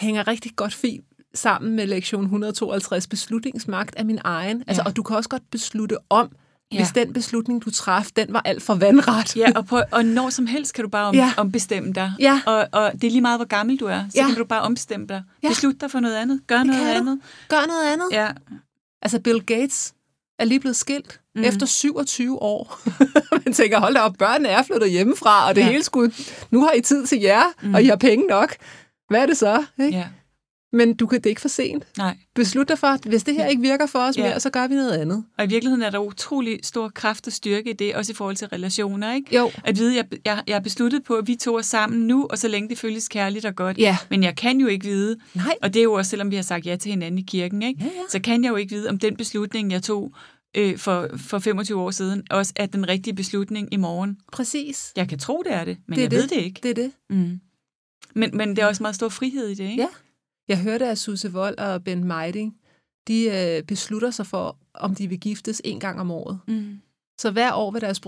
[0.00, 4.64] hænger rigtig godt fint sammen med lektion 152, beslutningsmagt af min egen.
[4.66, 4.88] Altså, Ja.
[4.88, 6.32] og du kan også godt beslutte om,
[6.74, 6.78] Ja.
[6.78, 9.36] hvis den beslutning, du traf, den var alt for vandret.
[9.36, 11.32] Ja, og, på, og når som helst kan du bare om, Ja.
[11.36, 12.12] ombestemme dig.
[12.20, 12.40] Ja.
[12.46, 14.26] Og, og det er lige meget, hvor gammel du er, så Ja.
[14.26, 15.22] kan du bare ombestemme dig.
[15.42, 15.48] Ja.
[15.48, 16.40] Beslut dig for noget andet.
[16.46, 17.00] Gør Det noget kan du.
[17.00, 17.20] andet.
[17.48, 18.06] Gør noget andet.
[18.12, 18.28] Ja.
[19.02, 19.94] Altså, Bill Gates
[20.38, 21.44] er lige blevet skilt mm.
[21.44, 22.80] Efter 27 år.
[23.44, 25.66] Man tænker, hold da op, børnene er flyttet hjemmefra, og det ja.
[25.66, 26.12] Hele skulle...
[26.50, 27.68] Nu har I tid til jer, mm.
[27.68, 27.74] Mm.
[27.74, 28.54] og I har penge nok.
[29.08, 29.64] Hvad er det så?
[29.80, 29.98] Ikke?
[29.98, 30.04] ja.
[30.74, 31.84] Men du kan, det ikke for sent.
[31.98, 32.16] Nej.
[32.34, 34.28] Beslut dig for, at hvis det her ikke virker for os Ja.
[34.28, 35.24] mere, så gør vi noget andet.
[35.38, 38.36] Og i virkeligheden er der utrolig stor kraft og styrke i det, også i forhold
[38.36, 39.36] til relationer, ikke?
[39.36, 39.50] Jo.
[39.64, 42.26] At vide, at jeg, jeg, jeg er besluttet på, at vi to er sammen nu,
[42.30, 43.78] og så længe det føles kærligt og godt.
[43.78, 43.96] Ja.
[44.10, 45.54] Men jeg kan jo ikke vide, Nej.
[45.62, 47.80] og det er jo også, selvom vi har sagt ja til hinanden i kirken, ikke?
[47.80, 47.90] Ja, ja.
[48.10, 50.14] så kan jeg jo ikke vide, om den beslutning, jeg tog
[50.56, 54.16] øh, for, for 25 år siden, også er den rigtige beslutning i morgen.
[54.32, 54.92] Præcis.
[54.96, 56.18] Jeg kan tro, det er det, men Det er jeg det.
[56.18, 56.60] ved det ikke.
[56.62, 56.92] Det er det.
[57.10, 57.40] Mm.
[58.14, 59.82] Men, men der er også meget stor frihed i det, ikke?
[59.82, 59.88] Ja.
[60.48, 62.56] Jeg hørte, at Susse Vold og Ben Meiding,
[63.08, 66.40] de øh, beslutter sig for, om de vil giftes en gang om året.
[66.48, 66.80] Mm.
[67.20, 68.00] Så hver år ved deres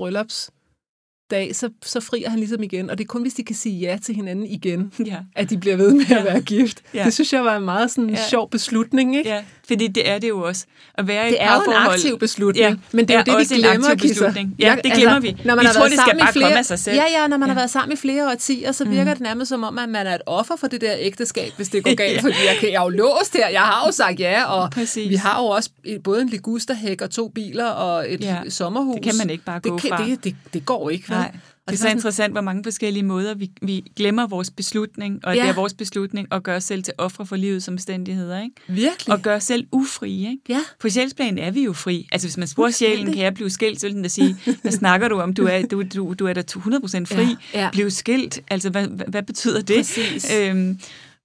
[1.29, 2.91] bryllupsdag, så, så frier han ligesom igen.
[2.91, 5.17] Og det er kun, hvis de kan sige ja til hinanden igen, Ja.
[5.37, 6.19] at de bliver ved med Ja.
[6.19, 6.83] at være gift.
[6.95, 7.05] Ja.
[7.05, 8.29] Det synes jeg var en meget sådan Ja.
[8.31, 9.31] sjov beslutning, ikke?
[9.31, 10.65] ja, fordi det er det jo også.
[10.95, 13.39] At være Det et er jo en aktiv beslutning, Ja, men det er jo er
[13.39, 14.27] det, vi en glemmer, aktiv Gisser.
[14.27, 14.55] beslutning.
[14.59, 15.37] Ja, det glemmer vi.
[15.45, 16.79] Når man Vi har tror, været det skal sammen i bare flere, komme af sig
[16.79, 16.97] selv.
[16.97, 17.53] Ja, ja, når man ja.
[17.53, 20.15] har været sammen i flere årtier, så virker det nærmest som om, at man er
[20.15, 22.21] et offer for det der ægteskab, hvis det går galt, Ja.
[22.21, 25.11] fordi jeg, kan, jeg er jo låst her, jeg har jo sagt ja, og Præcis.
[25.11, 25.71] vi har jo også
[26.05, 28.37] både en ligusterhæk og to biler og et Ja.
[28.49, 28.95] sommerhus.
[28.95, 30.05] Det kan man ikke bare gå det kan, fra.
[30.07, 31.05] Det, det, det går ikke?
[31.19, 31.37] Nej.
[31.67, 35.31] Og Det er så interessant, hvor mange forskellige måder vi, vi glemmer vores beslutning, og
[35.33, 35.43] at Ja.
[35.43, 38.55] det er vores beslutning at gøre os selv til ofre for livets omstændigheder, ikke?
[38.69, 39.15] Virkelig.
[39.15, 40.43] Og gøre os selv ufrie, ikke?
[40.49, 40.61] Ja.
[40.81, 42.09] På sjælsplan er vi jo fri.
[42.13, 44.73] Altså, hvis man spurgte sjælen, kan jeg blive skilt, så vil den da sige, hvad
[44.73, 45.35] snakker du om?
[45.35, 47.37] Du er, du, du, du er da 100% fri.
[47.55, 47.71] Ja, ja.
[47.73, 48.41] Bliv skilt.
[48.51, 49.77] Altså, hvad, hvad, hvad betyder det?
[49.77, 50.33] Præcis.
[50.41, 50.81] Øhm,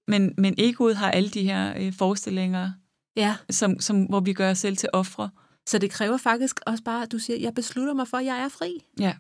[0.08, 2.72] men, men egoet har alle de her øh, forestillinger,
[3.16, 5.30] Ja, som, som, hvor vi gør os selv til ofre.
[5.70, 8.38] så det kræver faktisk også bare, at du siger, jeg beslutter mig for, at jeg
[8.40, 8.72] er fri.
[9.00, 9.14] Ja,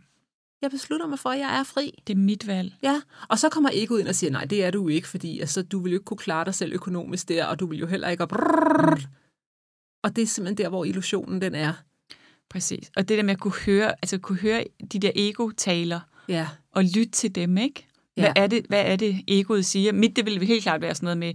[0.61, 2.01] Jeg beslutter mig for, at jeg er fri.
[2.07, 2.73] det er mit valg.
[2.83, 5.61] Ja, og så kommer egoet ind og siger, nej, det er du ikke, fordi altså,
[5.63, 8.09] du vil jo ikke kunne klare dig selv økonomisk der, og du vil jo heller
[8.09, 8.23] ikke...
[8.23, 8.99] Og, brrrr.
[10.03, 11.73] og det er simpelthen der, hvor illusionen den er.
[12.49, 12.91] Præcis.
[12.95, 16.83] Og det der med at kunne høre, altså kunne høre de der ego-taler, Ja, og
[16.83, 17.87] lytte til dem, ikke?
[18.15, 18.33] Hvad, Ja.
[18.43, 19.91] er det, hvad er det, egoet siger?
[19.91, 21.33] Mit, det vil helt klart være sådan noget med,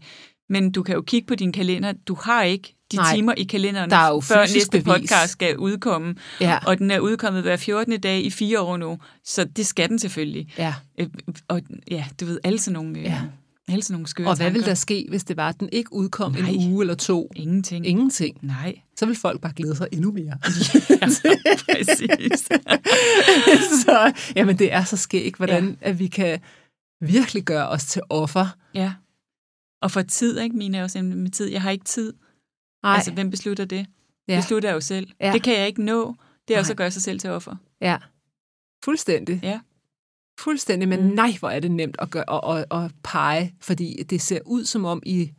[0.48, 1.92] men du kan jo kigge på din kalender.
[2.08, 3.14] Du har ikke de Nej.
[3.14, 4.84] timer i kalenderen, Der er jo før næste bevis.
[5.10, 6.14] podcast skal udkomme.
[6.40, 8.00] ja, Og den er udkommet hver 14.
[8.00, 10.48] dag i fire år nu, så det skal den selvfølgelig.
[10.58, 10.74] ja.
[10.98, 11.06] Øh,
[11.48, 13.08] Og ja, du ved, alle sådan nogle, Ja.
[13.10, 13.20] ja.
[13.68, 14.70] alle sådan nogle skøre Og hvad vil tanker.
[14.70, 16.50] der ske, hvis det var, at den ikke udkom Nej.
[16.50, 17.30] en uge eller to?
[17.36, 17.86] Ingenting.
[17.86, 18.36] Ingenting.
[18.42, 20.24] Nej, Så vil folk bare glæde sig endnu mere.
[20.90, 21.06] ja,
[21.68, 22.48] præcis.
[23.84, 25.88] så, jamen, det er så skægt, hvordan ja.
[25.88, 26.38] at vi kan
[27.00, 28.46] virkelig gøre os til offer.
[28.74, 28.92] ja.
[29.86, 30.56] Og for tid, ikke?
[30.56, 31.46] Mine er jo simpelthen med tid.
[31.50, 32.12] Jeg har ikke tid.
[32.82, 33.86] Nej, Altså, hvem beslutter det?
[34.28, 34.36] ja.
[34.36, 35.08] Beslutter jeg jo selv.
[35.20, 35.32] Ja.
[35.32, 36.14] Det kan jeg ikke nå.
[36.48, 36.72] Det er også Nej.
[36.72, 37.56] at gøre sig selv til offer.
[37.80, 37.96] Ja,
[38.84, 39.40] fuldstændig.
[39.42, 39.60] Ja.
[40.40, 41.06] Fuldstændig, men mm.
[41.14, 42.24] nej, hvor er det nemt at, gøre,
[42.58, 45.32] at, at, at pege, fordi det ser ud som om i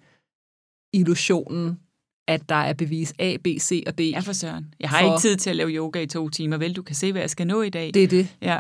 [0.94, 1.80] illusionen,
[2.28, 4.02] at der er bevis A, B, C og D.
[4.02, 4.74] Ja, for søren.
[4.80, 6.58] Jeg har For- ikke tid til at lave yoga i to timer.
[6.58, 7.94] Vel, du kan se, hvad jeg skal nå i dag.
[7.94, 8.28] Det er det.
[8.42, 8.60] Ja.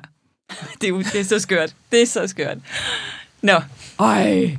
[0.81, 1.75] Det er, det er så skørt.
[1.91, 2.57] Det er så skørt.
[3.41, 3.61] Nå,
[3.99, 4.57] Ej.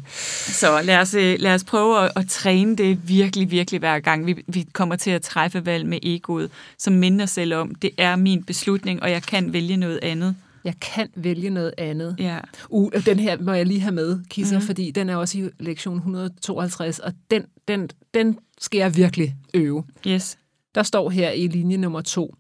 [0.48, 4.26] så lad os, øh, lad os prøve at, at træne det virkelig, virkelig hver gang.
[4.26, 8.16] Vi, vi kommer til at træffe valg med egoet, som minder selv om, det er
[8.16, 10.36] min beslutning, og jeg kan vælge noget andet.
[10.64, 12.16] Jeg kan vælge noget andet.
[12.18, 12.38] Ja,
[12.68, 14.62] Uh, den her må jeg lige have med, Kisser, Mhm.
[14.62, 14.66] mm.
[14.66, 19.84] fordi den er også i lektion 152, og den, den, den skal jeg virkelig øve.
[20.06, 20.38] yes.
[20.74, 22.34] Der står her i linje nummer to.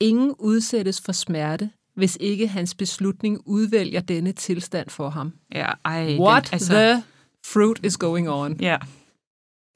[0.00, 5.32] Ingen udsættes for smerte, hvis ikke hans beslutning udvælger denne tilstand for ham.
[5.54, 7.02] Ja, ej, What den, altså, the
[7.46, 8.60] fruit is going on?
[8.60, 8.76] Ja,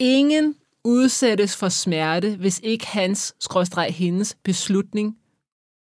[0.00, 0.54] Ingen
[0.84, 5.16] udsættes for smerte, hvis ikke hans, skråstreg hendes, beslutning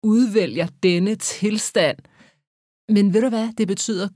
[0.03, 1.99] udvælger denne tilstand.
[2.89, 3.53] Men ved du hvad?
[3.59, 4.09] Det betyder,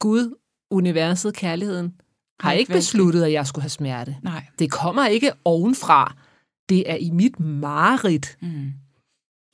[0.00, 0.34] Gud,
[0.70, 1.94] universet, kærligheden,
[2.40, 4.16] har ikke besluttet, at jeg skulle have smerte.
[4.22, 4.44] nej.
[4.58, 6.14] Det kommer ikke ovenfra.
[6.68, 8.72] Det er i mit mareridt, Mm.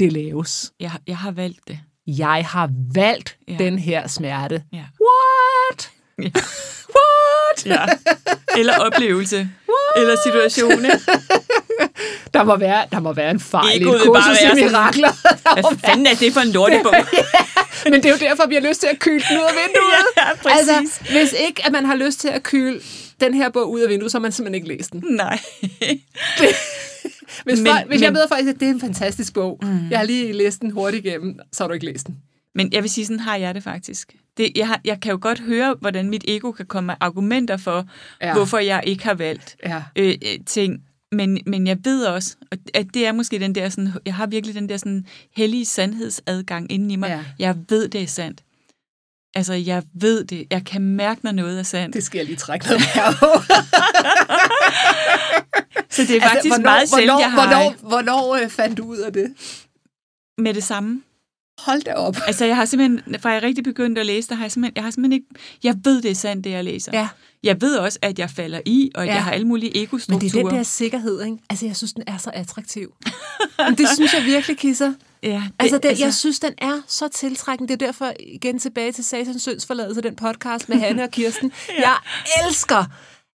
[0.00, 0.72] det laves.
[0.80, 1.80] Jeg, jeg har valgt det.
[2.06, 3.52] Jeg har valgt Ja.
[3.52, 3.58] ja.
[3.64, 4.62] den her smerte.
[4.72, 4.84] Ja.
[5.00, 5.90] What?
[6.18, 6.30] Ja.
[6.96, 7.66] What?
[7.66, 7.84] ja.
[8.58, 9.48] Eller oplevelse.
[9.96, 10.84] Eller situation.
[12.34, 14.46] Der må være, der må være en fejl i Egoet et vil bare kursus i
[14.46, 15.10] sådan- mirakler.
[15.62, 16.94] Må Hvad fanden er det for en lortebog?
[17.84, 20.06] Men det er jo derfor, vi har lyst til at kyle den ud af vinduet.
[20.16, 20.68] ja, præcis.
[20.68, 22.80] Altså, hvis ikke at man har lyst til at kyle
[23.20, 25.02] den her bog ud af vinduet, så har man simpelthen ikke læst den.
[25.10, 25.38] Nej.
[27.44, 29.90] Hvis, Men- folk, hvis men- jeg møder folk, at det er en fantastisk bog, mm.
[29.90, 32.16] jeg har lige læst den hurtigt igennem, så har du ikke læst den.
[32.54, 34.16] Men jeg vil sige, sådan har jeg det faktisk.
[34.36, 37.56] Det, jeg, har, jeg kan jo godt høre, hvordan mit ego kan komme med argumenter
[37.56, 37.86] for,
[38.22, 38.32] ja.
[38.34, 39.82] Hvorfor jeg ikke har valgt Ja.
[39.96, 40.82] øh, øh, ting.
[41.12, 44.26] Men, men jeg ved også, og at det er måske den der sådan, jeg har
[44.26, 47.08] virkelig den der sådan hellige sandhedsadgang inden i mig.
[47.08, 47.20] Ja.
[47.38, 48.40] Jeg ved, det er sandt.
[49.34, 50.46] Altså, jeg ved det.
[50.50, 51.94] Jeg kan mærke, når noget er sandt.
[51.94, 53.12] Det skal jeg lige trække noget mere.
[55.90, 58.84] Så det er faktisk hvornår, meget selv, hvornår, jeg har Hvornår, hvornår øh, fandt du
[58.84, 59.26] ud af det?
[60.38, 61.02] med det samme.
[61.58, 62.16] Hold da op.
[62.26, 64.84] Altså, jeg har simpelthen, fra jeg rigtig begyndte at læse, der har jeg simpelthen, jeg
[64.84, 65.26] har simpelthen ikke,
[65.64, 66.92] jeg ved, det er sandt, det jeg læser.
[66.94, 67.08] Ja.
[67.42, 69.14] Jeg ved også, at jeg falder i, og at Ja.
[69.14, 70.30] jeg har alle mulige Men ego-strukturer.
[70.32, 71.36] det er den der sikkerhed, ikke?
[71.50, 72.92] Altså, jeg synes, den er så attraktiv.
[73.68, 74.92] Men det synes jeg virkelig, Kisser.
[75.22, 77.72] Ja, det, Altså, det, altså, jeg synes, den er så tiltrækkende.
[77.72, 81.52] Det er derfor, igen tilbage til Satans Søns forladelse, den podcast med Hanne og Kirsten.
[81.68, 81.74] ja.
[81.80, 81.96] Jeg
[82.48, 82.84] elsker,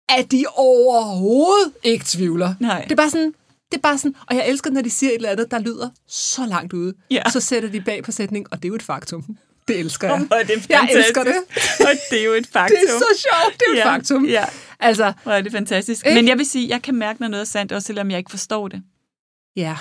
[0.09, 2.55] at de overhovedet ikke tvivler.
[2.61, 2.83] Nej.
[2.83, 3.35] Det er bare sådan,
[3.72, 5.88] det er bare sådan, og jeg elsker, når de siger et eller andet, der lyder
[6.09, 6.94] så langt ude.
[7.11, 7.22] Ja.
[7.33, 9.37] Så sætter de bag på sætning, og det er jo et faktum.
[9.68, 10.27] Det elsker jeg.
[10.31, 10.96] Er det jeg fantastisk.
[11.09, 11.37] elsker det.
[11.81, 12.77] Og det er jo et faktum.
[12.83, 14.27] Det er så sjovt, det er jo et Ja, faktum.
[14.27, 14.44] Ja,
[14.81, 16.07] Altså, hvor er det fantastisk.
[16.07, 16.14] Ikke?
[16.14, 18.31] Men jeg vil sige, jeg kan mærke, når noget er sandt, også selvom jeg ikke
[18.31, 18.83] forstår det.
[19.57, 19.77] ja.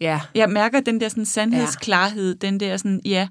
[0.00, 0.20] Ja.
[0.34, 3.28] Jeg mærker den der sådan sandhedsklarhed, den der sådan, ja,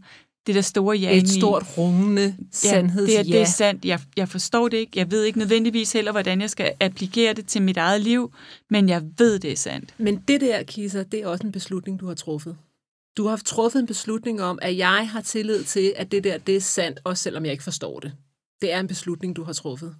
[0.48, 3.86] det der store ja Et stort rungende ja, sandheds det, er, det er sandt.
[3.86, 4.92] Jeg, jeg forstår det ikke.
[5.00, 8.34] Jeg ved ikke nødvendigvis heller, hvordan jeg skal applikere det til mit eget liv,
[8.70, 9.94] men jeg ved, det er sandt.
[9.98, 12.58] Men det der, Kisa, det er også en beslutning, du har truffet.
[13.18, 16.56] Du har truffet en beslutning om, at jeg har tillid til, at det der, det
[16.56, 18.14] er sandt, også selvom jeg ikke forstår det.
[18.62, 19.96] Det er en beslutning, du har truffet.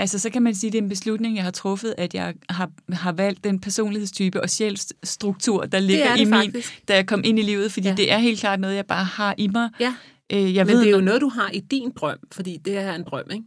[0.00, 2.34] Altså, så kan man sige, at det er en beslutning, jeg har truffet, at jeg
[2.50, 6.88] har, har valgt den personlighedstype og sjælstruktur, der ligger er det i min, faktisk.
[6.88, 7.94] da jeg kom ind i livet, fordi ja.
[7.94, 9.70] Det er helt klart noget, jeg bare har i mig.
[9.80, 9.94] Ja,
[10.32, 12.72] Øh, jeg men ved, det er jo noget, du har i din drøm, fordi det
[12.72, 13.44] her er en drøm, ikke?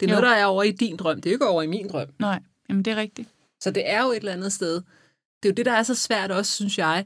[0.00, 0.20] Det er Jo.
[0.20, 1.16] noget, der er over i din drøm.
[1.16, 2.08] Det er jo ikke over i min drøm.
[2.18, 3.28] Nej, jamen det er rigtigt.
[3.60, 4.74] Så det er jo et eller andet sted.
[5.42, 7.04] Det er jo det, der er så svært også, synes jeg,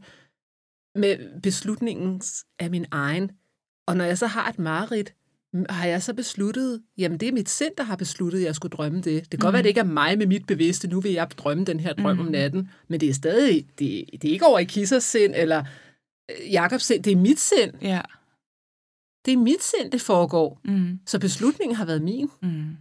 [0.94, 2.22] med beslutningen
[2.58, 3.30] af min egen.
[3.86, 5.14] Og når jeg så har et mareridt,
[5.68, 8.70] har jeg så besluttet, jamen det er mit sind, der har besluttet, at jeg skulle
[8.76, 9.04] drømme det.
[9.22, 11.30] Det kan godt være, at det ikke er mig med mit bevidste, nu vil jeg
[11.30, 12.20] drømme den her drøm mm.
[12.20, 15.64] om natten, men det er stadig, det, det er ikke over i Kissers sind, eller
[16.30, 17.72] øh, Jakobs sind, det er mit sind.
[17.82, 18.00] Ja.
[19.26, 20.60] Det er mit sind, det foregår.
[20.64, 22.30] Mm, Så beslutningen har været min.
[22.42, 22.76] mm.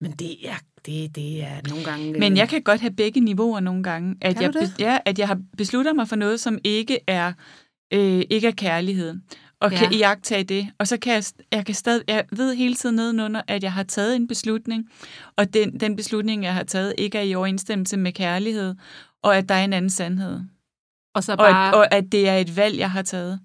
[0.00, 0.54] Men det er,
[0.86, 2.12] det, det er nogle gange...
[2.12, 4.16] Men øh, jeg kan godt have begge niveauer nogle gange.
[4.20, 4.74] At Kan jeg, det?
[4.78, 7.32] ja, at jeg har besluttet mig for noget, som ikke er,
[7.94, 9.14] øh, ikke er kærlighed.
[9.62, 9.78] Og Ja.
[9.78, 10.68] kan iagtage det.
[10.78, 13.82] Og så kan jeg, jeg, kan stadig, jeg ved hele tiden nedenunder, at jeg har
[13.82, 14.90] taget en beslutning,
[15.36, 18.74] og den, den beslutning, jeg har taget, ikke er i overensstemmelse med kærlighed,
[19.22, 20.40] og at der er en anden sandhed.
[21.14, 21.68] Og så Og, bare...
[21.68, 23.40] at, og at det er et valg, jeg har taget.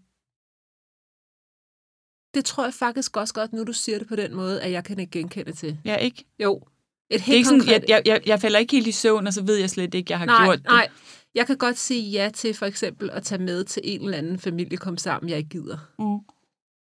[2.33, 4.83] Det tror jeg faktisk også godt, nu du siger det på den måde, at jeg
[4.83, 5.77] kan ikke genkende til.
[5.85, 6.25] Ja, ikke?
[6.43, 6.55] Jo.
[6.55, 6.63] Et
[7.09, 7.83] Det er helt ikke sådan, konkret...
[7.89, 10.11] jeg, jeg, jeg, jeg falder ikke helt i søvn, og så ved jeg slet ikke,
[10.11, 10.65] jeg har nej, gjort det.
[10.65, 10.89] nej.
[11.37, 14.39] Jeg kan godt sige ja til for eksempel at tage med til en eller anden
[14.39, 15.77] familie, kom sammen, jeg ikke gider.
[15.99, 16.19] Mm.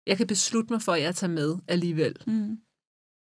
[0.06, 2.16] Jeg kan beslutte mig for, at jeg tager med alligevel.
[2.26, 2.58] Mm.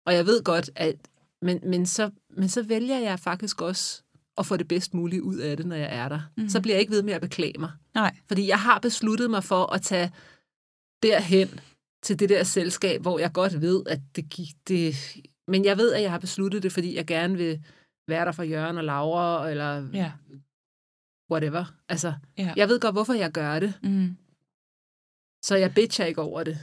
[0.06, 0.96] Og jeg ved godt, at...
[1.41, 4.04] Men, men, så, men så vælger jeg faktisk også
[4.38, 6.22] at få det bedst mulige ud af det, når jeg er der.
[6.38, 6.50] Mm.
[6.50, 7.72] Så bliver jeg ikke ved med at beklage mig.
[7.96, 8.15] Nej.
[8.28, 10.12] Fordi jeg har besluttet mig for at tage
[11.04, 11.60] derhen
[12.04, 14.50] til det der selskab, hvor jeg godt ved, at det gik...
[14.67, 14.96] Det...
[15.48, 17.63] Men jeg ved, at jeg har besluttet det, fordi jeg gerne vil
[18.08, 20.12] være der for Jørgen og Laura, eller Ja.
[21.32, 21.65] Whatever.
[21.89, 22.54] Altså, Ja.
[22.56, 24.17] jeg ved godt, hvorfor jeg gør det, Mm.
[25.44, 26.60] så jeg bitcher ikke over det.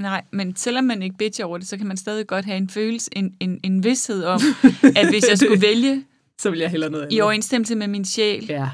[0.00, 2.68] Nej, men selvom man ikke bitcher over det, så kan man stadig godt have en
[2.68, 4.40] følelse, en, en, en vidshed om,
[4.96, 6.04] at hvis jeg skulle vælge
[6.40, 8.70] Så vil jeg hellere noget i overensstemmelse med min sjæl, Ja.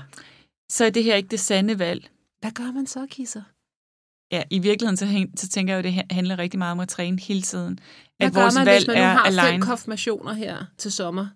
[0.71, 2.09] så er det her ikke det sande valg.
[2.41, 3.43] Hvad gør man så, Kisser?
[4.33, 6.89] Ja, i virkeligheden, så, så tænker jeg jo, at det handler rigtig meget om at
[6.89, 7.79] træne hele tiden.
[8.17, 11.27] Hvad At gør vores man, valg hvis man nu har fem konfirmationer her til sommer,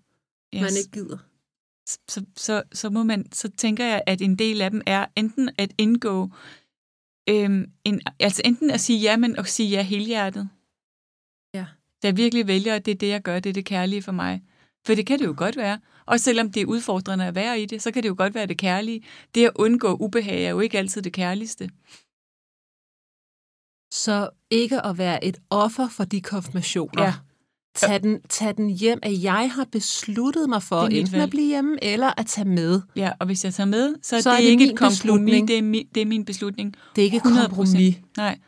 [0.54, 0.60] yes.
[0.62, 1.18] man ikke gider?
[1.86, 5.50] Så, så, så, må man, så tænker jeg, at en del af dem er enten
[5.58, 6.30] at indgå,
[7.28, 10.48] øhm, en, altså enten at sige ja, men at sige ja helhjertet.
[11.54, 11.66] Ja.
[12.02, 14.12] Da jeg virkelig vælger, at det er det, jeg gør, det er det kærlige for
[14.12, 14.42] mig.
[14.86, 15.80] For det kan det jo godt være.
[16.06, 18.46] Og selvom det er udfordrende at være i det, så kan det jo godt være
[18.46, 19.04] det kærlige.
[19.34, 21.70] Det at undgå ubehag er jo ikke altid det kærligste.
[23.92, 27.02] Så ikke at være et offer for de konfirmationer.
[27.04, 27.14] Ja.
[27.74, 31.22] Tag den, tag den hjem, at jeg har besluttet mig for enten valg.
[31.22, 32.80] at blive hjemme eller at tage med.
[32.96, 35.58] Ja, og hvis jeg tager med, så, så er det, det ikke et kompromis, det
[35.58, 36.74] er, mi, det er min beslutning.
[36.96, 37.96] Det er ikke et kompromis.
[38.16, 38.38] Nej,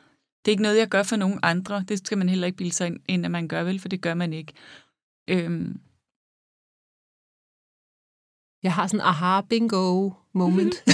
[0.45, 1.85] det er ikke noget, jeg gør for nogen andre.
[1.89, 4.15] Det skal man heller ikke bilde sig ind, at man gør vel, for det gør
[4.15, 4.53] man ikke.
[5.31, 5.77] Øhm.
[8.63, 10.75] Jeg har sådan aha bingo moment.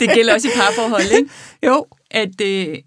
[0.00, 1.30] det gælder også i parforhold, ikke?
[1.68, 1.86] Jo.
[2.10, 2.78] At, øh,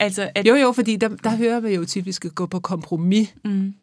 [0.00, 0.46] altså, at...
[0.46, 3.34] Jo, jo, fordi der, der hører vi jo tit, at gå på kompromis.
[3.44, 3.74] Mm.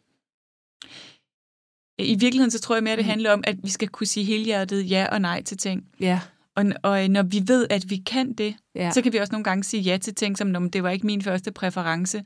[1.98, 3.10] I virkeligheden så tror jeg mere, at det mm.
[3.10, 5.84] handler om, at vi skal kunne sige helhjertet ja og nej til ting.
[6.00, 6.20] Ja.
[6.56, 8.90] Og, og når vi ved, at vi kan det, ja.
[8.90, 11.22] så kan vi også nogle gange sige ja til ting, som det var ikke min
[11.22, 12.24] første præference.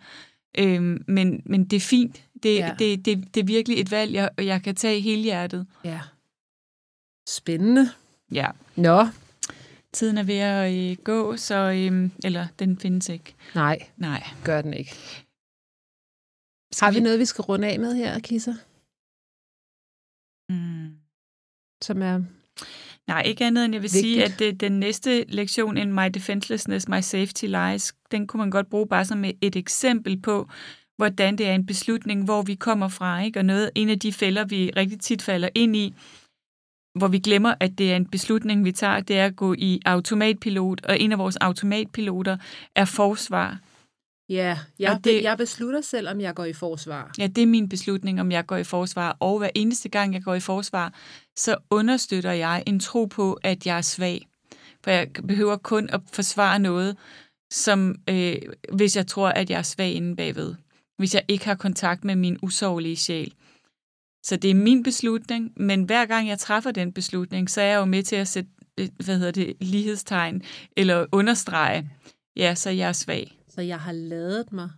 [0.59, 2.23] Øhm, men, men det er fint.
[2.43, 2.75] Det, ja.
[2.79, 5.67] det, det, det er virkelig et valg, jeg, jeg kan tage hele hjertet.
[5.85, 6.01] Ja.
[7.29, 7.91] Spændende.
[8.33, 8.47] Ja.
[8.77, 9.07] Nå.
[9.93, 11.55] Tiden er ved at øh, gå, så...
[11.55, 13.35] Øh, eller, den findes ikke.
[13.55, 13.79] Nej.
[13.97, 14.23] Nej.
[14.45, 14.91] Gør den ikke.
[16.73, 18.55] Skal Har vi, vi noget, vi skal runde af med her, Kisser?
[20.53, 20.97] Mm.
[21.83, 22.23] Som er
[23.09, 24.03] Nej, ikke andet end jeg vil Vigtigt.
[24.03, 28.51] sige, at det, den næste lektion, in My Defenselessness, My Safety Lies, den kunne man
[28.51, 30.49] godt bruge bare som et eksempel på,
[30.97, 33.23] hvordan det er en beslutning, hvor vi kommer fra.
[33.23, 33.39] Ikke?
[33.39, 35.95] Og noget, en af de fælder, vi rigtig tit falder ind i,
[36.99, 39.81] hvor vi glemmer, at det er en beslutning, vi tager, det er at gå i
[39.85, 42.37] automatpilot, og en af vores automatpiloter
[42.77, 43.59] er forsvar.
[44.29, 47.11] Ja, jeg, det, jeg beslutter selv, om jeg går i forsvar.
[47.19, 49.17] Ja, det er min beslutning, om jeg går i forsvar.
[49.21, 50.95] Og hver eneste gang, jeg går i forsvar,
[51.37, 54.27] så understøtter jeg en tro på, at jeg er svag.
[54.85, 56.97] For jeg behøver kun at forsvare noget,
[57.53, 58.37] som øh,
[58.73, 60.55] hvis jeg tror, at jeg er svag inde bagved.
[60.99, 63.33] Hvis jeg ikke har kontakt med min usårlige sjæl.
[64.29, 67.77] Så det er min beslutning, men hver gang jeg træffer den beslutning, så er jeg
[67.77, 70.43] jo med til at sætte øh, hvad hedder det, lighedstegn
[70.77, 71.91] eller understrege,
[72.37, 73.39] ja, så jeg er svag.
[73.49, 74.71] Så jeg har lavet mig.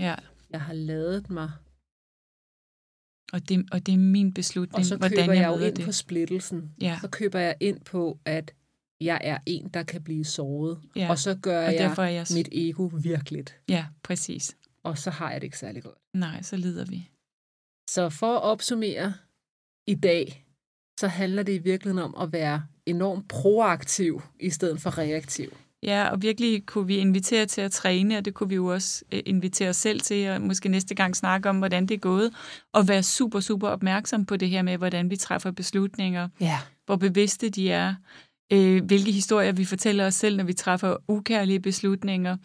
[0.00, 0.14] Ja.
[0.50, 1.50] Jeg har lavet mig.
[3.32, 5.76] Og det, og det er min beslutning, Og så køber hvordan jeg, jeg jo ind
[5.76, 5.84] det.
[5.84, 6.70] på splittelsen.
[6.80, 6.98] Ja.
[7.00, 8.54] Så køber jeg ind på, at
[9.00, 10.80] jeg er en, der kan blive såret.
[10.96, 11.10] Ja.
[11.10, 13.56] Og så gør og jeg, jeg mit ego virkeligt.
[13.68, 14.56] Ja, præcis.
[14.82, 15.98] Og så har jeg det ikke særlig godt.
[16.14, 17.10] Nej, så lider vi.
[17.94, 19.14] Så for at opsummere
[19.86, 20.44] i dag,
[21.00, 25.56] så handler det i virkeligheden om at være enormt proaktiv i stedet for reaktiv.
[25.82, 29.04] Ja, og virkelig kunne vi invitere til at træne, og det kunne vi jo også
[29.12, 32.34] øh, invitere os selv til, og måske næste gang snakke om, hvordan det er gået,
[32.72, 36.58] og være super, super opmærksom på det her med, hvordan vi træffer beslutninger, ja.
[36.86, 37.94] hvor bevidste de er,
[38.52, 42.36] øh, hvilke historier vi fortæller os selv, når vi træffer ukærlige beslutninger.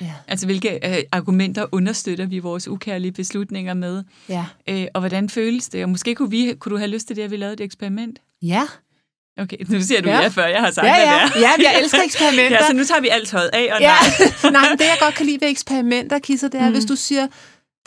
[0.00, 0.12] Ja.
[0.28, 4.04] Altså, hvilke øh, argumenter understøtter vi vores ukærlige beslutninger med.
[4.28, 4.44] Ja.
[4.68, 5.82] Øh, og hvordan føles det?
[5.82, 8.18] Og måske kunne, vi, kunne du have lyst til det, at vi lavede et eksperiment?
[8.42, 8.62] Ja.
[9.38, 11.18] Okay, nu siger du ja, ja før jeg har sagt, ja, ja.
[11.18, 11.40] hvad det er.
[11.40, 12.58] Ja, jeg elsker eksperimenter.
[12.60, 13.94] ja, så nu tager vi alt tøjet af, og ja.
[14.42, 14.50] nej.
[14.60, 16.72] nej, men det jeg godt kan lide ved eksperimenter, Kisser, det er, mm.
[16.72, 17.26] hvis du siger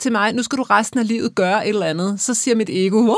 [0.00, 2.70] til mig, nu skal du resten af livet gøre et eller andet, så siger mit
[2.70, 3.14] ego,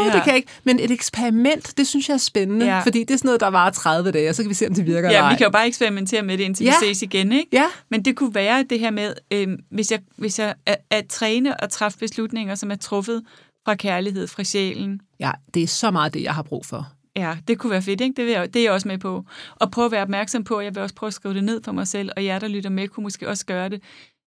[0.00, 0.12] Åh, ja.
[0.12, 0.52] det kan jeg ikke.
[0.64, 2.80] Men et eksperiment, det synes jeg er spændende, ja.
[2.80, 4.74] fordi det er sådan noget, der varer 30 dage, og så kan vi se, om
[4.74, 6.72] det virker Ja, eller vi kan jo bare eksperimentere med det, indtil ja.
[6.80, 7.48] vi ses igen, ikke?
[7.52, 7.66] Ja.
[7.90, 11.60] Men det kunne være det her med, øh, hvis jeg, hvis jeg at, at træne
[11.60, 13.22] og træffe beslutninger, som er truffet
[13.64, 15.00] fra kærlighed, fra sjælen.
[15.20, 16.92] Ja, det er så meget det, jeg har brug for.
[17.16, 18.14] Ja, det kunne være fedt, ikke?
[18.16, 19.24] Det, vil jeg, det er jeg også med på.
[19.56, 21.72] Og prøve at være opmærksom på, jeg vil også prøve at skrive det ned for
[21.72, 23.82] mig selv, og jer, der lytter med, kunne måske også gøre det,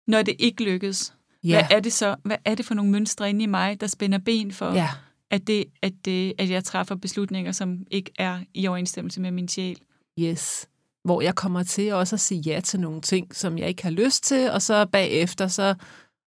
[0.07, 1.13] når det ikke lykkes.
[1.43, 1.49] Ja.
[1.49, 2.15] Hvad er det så?
[2.23, 4.89] Hvad er det for nogle mønstre inde i mig, der spænder ben for, ja.
[5.31, 9.47] At, det, at, det, at jeg træffer beslutninger, som ikke er i overensstemmelse med min
[9.47, 9.77] sjæl?
[10.19, 10.69] Yes.
[11.03, 13.89] Hvor jeg kommer til også at sige ja til nogle ting, som jeg ikke har
[13.89, 15.75] lyst til, og så bagefter, så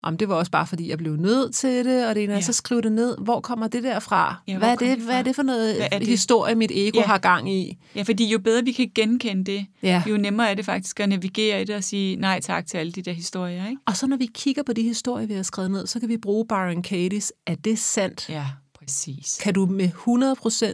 [0.05, 2.41] om det var også bare, fordi jeg blev nødt til det, og det ene ja.
[2.41, 3.17] så skrive det ned.
[3.23, 4.35] Hvor kommer det der fra?
[4.47, 6.07] Ja, hvad, er det, hvad er det for noget det?
[6.07, 7.05] historie, mit ego ja.
[7.05, 7.77] har gang i?
[7.95, 10.03] Ja, fordi jo bedre vi kan genkende det, ja.
[10.09, 12.91] jo nemmere er det faktisk at navigere i det og sige nej tak til alle
[12.91, 13.67] de der historier.
[13.67, 13.81] Ikke?
[13.85, 16.17] Og så når vi kigger på de historier, vi har skrevet ned, så kan vi
[16.17, 18.29] bruge Byron Katie's, er det sandt?
[18.29, 18.45] Ja,
[18.85, 19.39] præcis.
[19.43, 19.89] Kan du med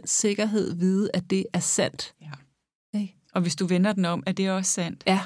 [0.04, 2.14] sikkerhed vide, at det er sandt?
[2.20, 2.30] Ja.
[2.94, 3.08] Okay.
[3.34, 5.02] Og hvis du vender den om, er det også sandt?
[5.06, 5.20] Ja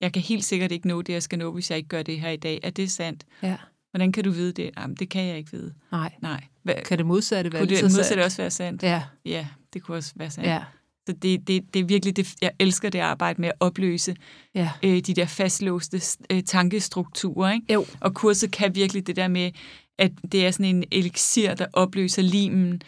[0.00, 2.20] jeg kan helt sikkert ikke nå det, jeg skal nå, hvis jeg ikke gør det
[2.20, 2.60] her i dag.
[2.62, 3.24] Er det sandt?
[3.42, 3.56] Ja.
[3.90, 4.70] Hvordan kan du vide det?
[4.78, 5.74] Jamen, det kan jeg ikke vide.
[5.92, 6.12] Nej.
[6.22, 6.44] Nej.
[6.62, 6.82] Hva?
[6.84, 8.82] Kan det modsatte være Kunne det modsatte også være sandt?
[8.82, 9.02] Ja.
[9.24, 10.48] Ja, det kunne også være sandt.
[10.48, 10.62] Ja.
[11.06, 14.16] Så det, det, det er virkelig, det, jeg elsker det arbejde med at opløse
[14.54, 14.70] ja.
[14.82, 16.00] øh, de der fastlåste
[16.30, 17.52] øh, tankestrukturer.
[17.52, 17.72] Ikke?
[17.72, 17.86] Jo.
[18.00, 19.50] Og kurset kan virkelig det der med,
[19.98, 22.82] at det er sådan en elixir, der opløser limen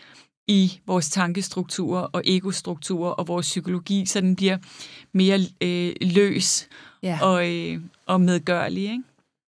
[0.49, 4.59] i vores tankestrukturer og egostrukturer og vores psykologi, så den bliver
[5.13, 6.69] mere øh, løs
[7.03, 7.19] ja.
[7.23, 8.83] og, øh, og medgørlig.
[8.83, 9.03] Ikke?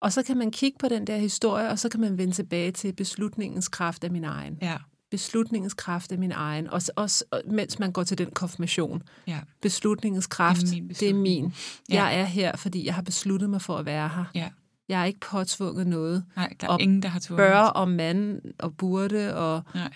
[0.00, 2.70] Og så kan man kigge på den der historie, og så kan man vende tilbage
[2.72, 4.59] til beslutningens kraft af min egen.
[4.62, 4.76] Ja.
[5.11, 9.03] Beslutningens kraft af min egen, også, også mens man går til den konfirmation.
[9.26, 9.38] Ja.
[9.62, 10.88] Beslutningens kraft, det er min.
[10.88, 11.26] Beslutning.
[11.26, 11.55] Det er min.
[11.90, 12.05] Ja.
[12.05, 14.24] Jeg er her, fordi jeg har besluttet mig for at være her.
[14.34, 14.48] Ja.
[14.93, 16.24] Jeg er ikke påtvunget noget.
[16.36, 17.47] Nej, der er og ingen, der har tvunget.
[17.47, 19.93] Bør og mand og burde og Nej.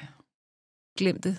[0.99, 1.37] glem det.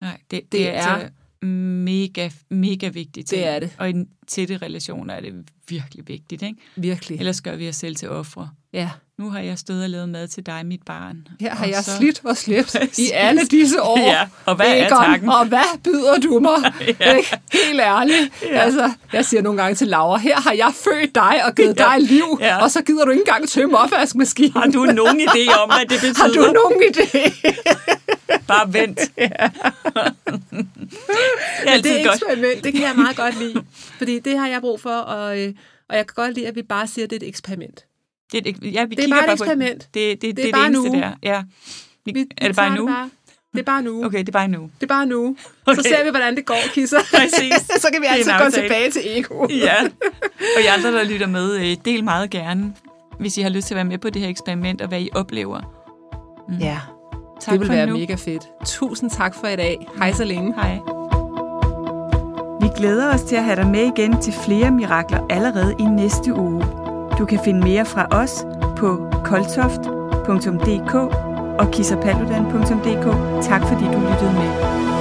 [0.00, 1.08] Nej, det, det, Det er,
[1.46, 3.30] mega, mega vigtigt.
[3.30, 3.76] Det er det.
[3.78, 6.42] Og i en tætte relationer er det virkelig vigtigt.
[6.42, 6.60] Ikke?
[6.76, 7.18] Virkelig.
[7.18, 8.50] Ellers gør vi os selv til ofre.
[8.72, 8.90] Ja.
[9.18, 11.28] Nu har jeg stået og lavet mad til dig, mit barn.
[11.40, 13.98] Her har Og jeg så- slidt og slæbt i alle disse år.
[13.98, 15.28] Ja, og hvad er Egon, takken?
[15.28, 16.72] Og hvad byder du mig?
[17.00, 17.12] Ja.
[17.16, 17.38] Ikke?
[17.52, 18.32] Helt ærligt.
[18.42, 18.58] Ja.
[18.60, 21.84] Altså, jeg siger nogle gange til Laura, her har jeg født dig og givet Ja.
[21.84, 22.62] dig liv, Ja.
[22.62, 24.52] og så gider du ikke engang tømme opvaskemaskinen.
[24.62, 26.22] Har du nogen idé om, hvad det betyder?
[26.22, 27.30] Har du nogen idé?
[28.46, 28.98] Bare vent.
[28.98, 29.32] det
[31.66, 32.14] er det godt.
[32.14, 33.64] eksperiment, det kan jeg meget godt lide.
[33.98, 35.52] Fordi det har jeg brug for, og, øh,
[35.88, 37.84] og jeg kan godt lide, at vi bare siger, at det er et eksperiment.
[38.32, 39.88] Det er, et, ja, vi Det er kigger bare et bare på- eksperiment.
[39.94, 40.98] Det, det, det, det, er er bare det eneste nu.
[41.00, 41.10] der.
[41.22, 41.42] Ja.
[42.04, 42.86] Vi, Vi, er det bare nu?
[42.86, 43.10] bare.
[43.52, 44.04] Det er bare nu.
[44.04, 44.62] Okay, det er bare nu.
[44.62, 45.36] Det er bare nu.
[45.66, 45.82] Okay.
[45.82, 46.98] Så ser vi, hvordan det går, Kisser.
[47.16, 47.52] Præcis.
[47.82, 49.46] så kan vi Det altid en gå tilbage til ego.
[49.66, 49.74] Ja.
[50.56, 52.74] Og I andre, der lytter med, øh, del meget gerne,
[53.20, 55.08] hvis I har lyst til at være med på det her eksperiment, og hvad I
[55.14, 55.60] oplever.
[56.60, 56.78] Ja,
[57.40, 57.96] Tak det vil være nu.
[57.98, 58.42] mega fedt.
[58.66, 59.86] Tusind tak for i dag.
[59.98, 60.54] Hej så længe.
[60.54, 60.78] Hej.
[62.60, 66.34] Vi glæder os til at have dig med igen til flere mirakler allerede i næste
[66.34, 66.85] uge.
[67.18, 68.46] Du kan finde mere fra os
[68.76, 70.94] på koltoft.dk
[71.60, 73.06] og kissapaludan.dk.
[73.42, 74.95] Tak fordi du lyttede med.